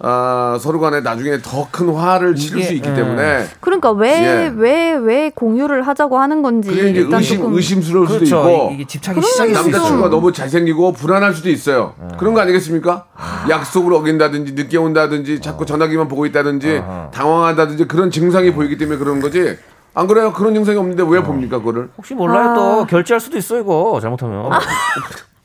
아, 0.04 0.58
서로 0.60 0.80
간에 0.80 1.00
나중에 1.00 1.38
더 1.42 1.68
큰 1.70 1.88
화를 1.94 2.34
치를 2.34 2.58
이게, 2.58 2.66
수 2.66 2.74
있기 2.74 2.88
예. 2.88 2.94
때문에 2.94 3.46
그러니까 3.60 3.92
왜 3.92 4.10
예. 4.46 4.52
왜왜 4.54 5.30
공유를 5.34 5.86
하자고 5.86 6.18
하는 6.18 6.42
건지 6.42 6.68
그게 6.70 6.90
이제 6.90 7.00
일단 7.02 7.20
의심 7.20 7.36
조금 7.38 7.54
의심스러울 7.54 8.06
수도 8.08 8.18
그렇죠 8.18 8.36
있고 8.40 8.70
이- 8.72 8.74
이게 8.74 8.86
집착이 8.86 9.22
시작이 9.22 9.54
수 9.54 9.62
남자친구가 9.62 10.08
너무 10.10 10.32
잘생기고 10.32 10.92
불안할 10.94 11.34
수도 11.34 11.50
있어요. 11.50 11.94
네. 12.00 12.08
그런 12.18 12.34
거 12.34 12.40
아니겠습니까? 12.40 13.04
약속을 13.48 13.92
어긴다든지 13.94 14.52
늦게 14.54 14.76
온다든지 14.76 15.40
자꾸 15.40 15.64
전화기만 15.66 16.08
보고 16.08 16.26
있다든지 16.26 16.82
당황하다든지 17.14 17.86
그런 17.86 18.10
증상이 18.10 18.52
보이기 18.52 18.76
때문에 18.78 18.98
그런 18.98 19.20
거지. 19.20 19.56
안 19.94 20.06
그래요? 20.06 20.32
그런 20.32 20.54
증상이 20.54 20.78
없는데 20.78 21.02
왜 21.06 21.22
봅니까 21.22 21.58
그거를? 21.58 21.90
혹시 21.98 22.14
몰라요 22.14 22.50
아. 22.50 22.54
또 22.54 22.86
결제할 22.86 23.20
수도 23.20 23.36
있어 23.36 23.58
이거 23.58 23.98
잘못하면 24.00 24.50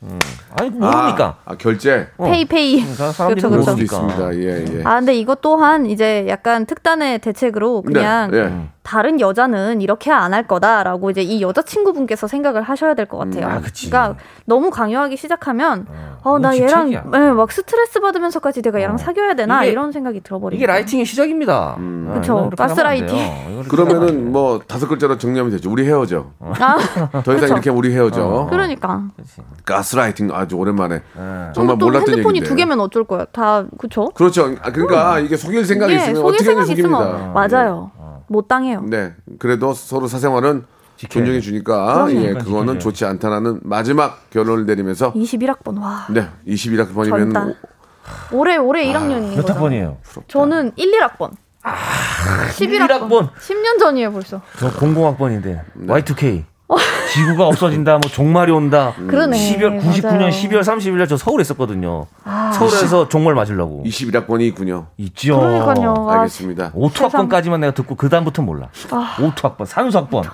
음. 0.00 0.16
아니 0.56 0.70
모르니까 0.70 1.24
아, 1.44 1.52
아, 1.52 1.56
결제 1.56 2.08
페이페이. 2.18 2.84
그 2.84 2.94
사람들이 3.12 3.42
그쵸, 3.42 3.50
그쵸. 3.50 3.62
수도 3.62 3.72
모르니까. 3.72 4.32
있습니다. 4.32 4.34
예, 4.36 4.78
예. 4.78 4.82
아 4.84 4.94
근데 5.00 5.14
이것 5.14 5.40
또한 5.40 5.86
이제 5.86 6.24
약간 6.28 6.66
특단의 6.66 7.18
대책으로 7.18 7.82
그냥 7.82 8.30
네, 8.30 8.38
예. 8.38 8.68
다른 8.84 9.20
여자는 9.20 9.82
이렇게 9.82 10.10
안 10.12 10.32
할 10.32 10.46
거다라고 10.46 11.10
이제 11.10 11.20
이 11.22 11.42
여자친구분께서 11.42 12.28
생각을 12.28 12.62
하셔야 12.62 12.94
될 12.94 13.06
것 13.06 13.18
같아요. 13.18 13.48
아, 13.48 13.60
그치. 13.60 13.90
러니까 13.90 14.16
너무 14.46 14.70
강요하기 14.70 15.16
시작하면 15.16 15.86
어, 15.88 16.17
나 16.40 16.52
이건 16.52 16.92
얘랑. 16.92 17.10
네, 17.10 17.32
막 17.32 17.50
스트레스 17.52 18.00
받으면서까지 18.00 18.60
내가 18.62 18.80
얘랑 18.80 18.98
사귀어야 18.98 19.34
되나 19.34 19.62
이게- 19.62 19.72
이런 19.72 19.92
생각이 19.92 20.20
들어버리고 20.20 20.56
이게 20.56 20.66
라이팅의 20.66 21.04
시작입니다 21.06 21.76
아, 21.78 22.10
그렇게 22.10 22.28
하면 22.28 22.44
안 22.44 22.50
가스라이팅. 22.50 23.64
그러면은. 23.68 24.32
뭐 24.32 24.60
다섯 24.66 24.88
글자로 24.88 25.16
정리하면 25.18 25.52
되죠. 25.52 25.70
우리 25.70 25.86
헤어져. 25.86 26.26
아, 26.40 26.76
더 27.24 27.32
이상 27.34 27.40
그쵸. 27.40 27.54
이렇게 27.54 27.70
우리 27.70 27.92
헤어져. 27.94 28.46
그러니까 28.50 29.04
가스라이팅 29.64 30.30
아주 30.32 30.56
오랜만에 30.56 30.96
네. 30.98 31.48
정말 31.54 31.78
또 31.78 31.86
몰랐던 31.86 32.14
핸드폰이 32.14 32.38
얘기인데. 32.38 32.48
두 32.48 32.54
개면 32.54 32.80
어쩔 32.80 33.04
거야. 33.04 33.24
다 33.32 33.64
그쵸? 33.78 34.10
그렇죠. 34.14 34.54
아, 34.62 34.70
그러니까 34.72 35.18
이게 35.20 35.36
속일 35.36 35.64
생각이 35.64 35.92
예, 35.92 35.96
있으면 35.96 36.16
속일 36.16 36.26
어떻게든 36.34 36.44
생각 36.52 36.66
속입니다. 36.66 36.98
있으면 37.04 37.32
맞아요. 37.32 37.90
못 38.28 38.48
당해요. 38.48 38.82
네. 38.82 39.14
그래도 39.38 39.72
서로 39.72 40.06
사생활은 40.06 40.64
존중해 41.06 41.38
돼. 41.38 41.40
주니까 41.40 41.94
그럼요. 42.06 42.24
예, 42.24 42.32
그거는. 42.34 42.78
좋지 42.80 43.04
않다라는 43.04 43.60
마지막 43.62 44.28
결론을 44.30 44.66
내리면서 44.66 45.12
21학번 45.12 45.80
와. 45.80 46.06
네, 46.10 46.28
21학번이면 46.46 47.08
젊다. 47.08 47.46
올해 48.32 48.56
올해 48.56 48.86
1학년인 48.86 49.36
몇 49.36 49.42
거죠. 49.42 49.52
학번이에요? 49.54 49.98
저는 50.28 50.72
1, 50.76 50.92
1학번. 51.00 51.30
11학번. 51.62 52.88
11학번. 52.88 53.30
10년 53.34 53.78
전이에요 53.78 54.12
벌써. 54.12 54.40
저 54.58 54.70
00학번인데 54.72 55.60
네. 55.74 55.86
Y2K. 55.86 56.44
지구가 57.14 57.46
없어진다, 57.46 57.92
뭐 57.92 58.00
종말이 58.10 58.52
온다. 58.52 58.92
그러네. 59.08 59.38
12월 59.38 59.80
99년 59.80 60.04
맞아요. 60.18 60.28
12월 60.28 60.60
30일 60.60 60.92
날 60.98 61.06
저 61.08 61.16
서울에 61.16 61.40
있었거든요. 61.40 62.06
아. 62.24 62.52
서울에서 62.52 63.08
종말 63.08 63.34
맞으려고. 63.34 63.82
21학번이 63.86 64.42
있군요. 64.48 64.88
있죠. 64.98 65.38
그러니까요. 65.40 65.94
아, 66.10 66.12
알겠습니다. 66.16 66.72
오투학번까지만 66.74 67.60
내가 67.60 67.72
듣고 67.72 67.94
그 67.94 68.10
다음부터 68.10 68.42
몰라. 68.42 68.68
아. 68.90 69.16
오투학번, 69.22 69.66
산수학번. 69.66 70.24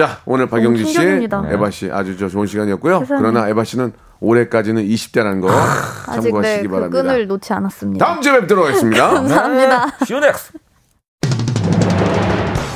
자, 0.00 0.20
오늘 0.24 0.46
박영지 0.46 0.86
씨, 0.86 0.94
충격입니다. 0.94 1.44
에바 1.50 1.70
씨 1.70 1.90
아주 1.92 2.16
저 2.16 2.26
좋은 2.28 2.46
시간이었고요. 2.46 3.00
세상에. 3.00 3.20
그러나 3.20 3.48
에바 3.50 3.64
씨는 3.64 3.92
올해까지는 4.20 4.82
20대라는 4.82 5.42
거 5.42 5.50
아직 5.50 6.22
참고하시기 6.22 6.62
네, 6.62 6.62
그 6.62 6.68
바랍니다. 6.70 7.02
끈을 7.02 7.26
놓지 7.26 7.52
않았습니다. 7.52 8.06
다음 8.06 8.22
주에 8.22 8.40
뵙도록 8.40 8.64
하겠습니다. 8.66 9.08
감사합니다. 9.12 10.04
시오넥스. 10.06 10.52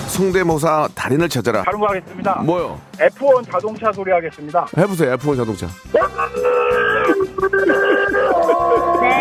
성대모사 0.09 0.89
달인을 0.95 1.31
찾아라. 1.31 1.63
바로 1.63 1.81
가겠습니다. 1.81 2.43
뭐요? 2.45 2.79
F1 2.99 3.51
자동차 3.51 3.91
소리 3.91 4.13
하겠습니다. 4.13 4.67
해보세요. 4.77 5.17
F1 5.17 5.37
자동차. 5.39 5.67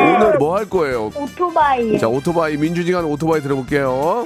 오늘 0.01 0.37
뭐 0.39 0.57
할 0.57 0.69
거예요? 0.69 1.09
오토바이. 1.15 1.97
자, 1.97 2.07
오토바이 2.09 2.57
민주지간 2.57 3.05
오토바이 3.05 3.39
들어볼게요. 3.41 4.25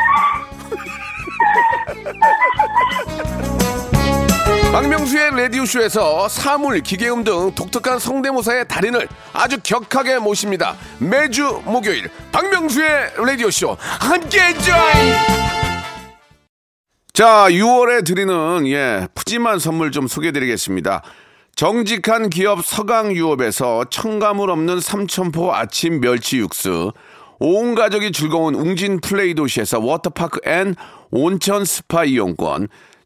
박명수의 4.71 5.31
라디오쇼에서 5.31 6.29
사물, 6.29 6.79
기계음 6.79 7.25
등 7.25 7.53
독특한 7.53 7.99
성대모사의 7.99 8.69
달인을 8.69 9.05
아주 9.33 9.57
격하게 9.61 10.19
모십니다. 10.19 10.77
매주 10.97 11.61
목요일 11.65 12.09
박명수의 12.31 13.11
라디오쇼 13.17 13.75
함께해 13.77 14.53
줘잉! 14.53 15.13
자, 17.11 17.47
6월에 17.49 18.05
드리는 18.05 18.65
예 18.67 19.09
푸짐한 19.13 19.59
선물 19.59 19.91
좀 19.91 20.07
소개해 20.07 20.31
드리겠습니다. 20.31 21.03
정직한 21.57 22.29
기업 22.29 22.65
서강유업에서 22.65 23.85
첨가물 23.89 24.49
없는 24.49 24.79
삼천포 24.79 25.53
아침 25.53 25.99
멸치 25.99 26.37
육수, 26.37 26.93
온 27.39 27.75
가족이 27.75 28.13
즐거운 28.13 28.55
웅진 28.55 29.01
플레이 29.01 29.33
도시에서 29.33 29.81
워터파크 29.81 30.39
and 30.49 30.75
온천 31.09 31.65
스파 31.65 32.05
이용권, 32.05 32.69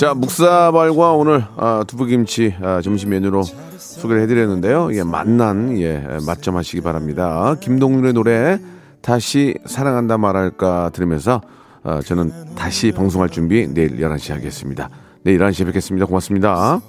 자, 0.00 0.14
묵사발과 0.14 1.12
오늘 1.12 1.44
아, 1.58 1.84
두부김치 1.86 2.54
아, 2.62 2.80
점심 2.80 3.10
메뉴로 3.10 3.42
소개를 3.42 4.22
해드렸는데요. 4.22 4.94
예, 4.94 5.02
만난 5.02 5.78
예, 5.78 6.02
맛점 6.26 6.56
하시기 6.56 6.80
바랍니다. 6.80 7.54
김동률의 7.60 8.14
노래 8.14 8.58
다시 9.02 9.58
사랑한다 9.66 10.16
말할까 10.16 10.92
들으면서 10.94 11.42
아, 11.82 12.00
저는 12.00 12.54
다시 12.54 12.92
방송할 12.92 13.28
준비 13.28 13.66
내일 13.68 13.98
11시에 13.98 14.32
하겠습니다. 14.32 14.88
내일 15.22 15.38
11시에 15.38 15.66
뵙겠습니다. 15.66 16.06
고맙습니다. 16.06 16.80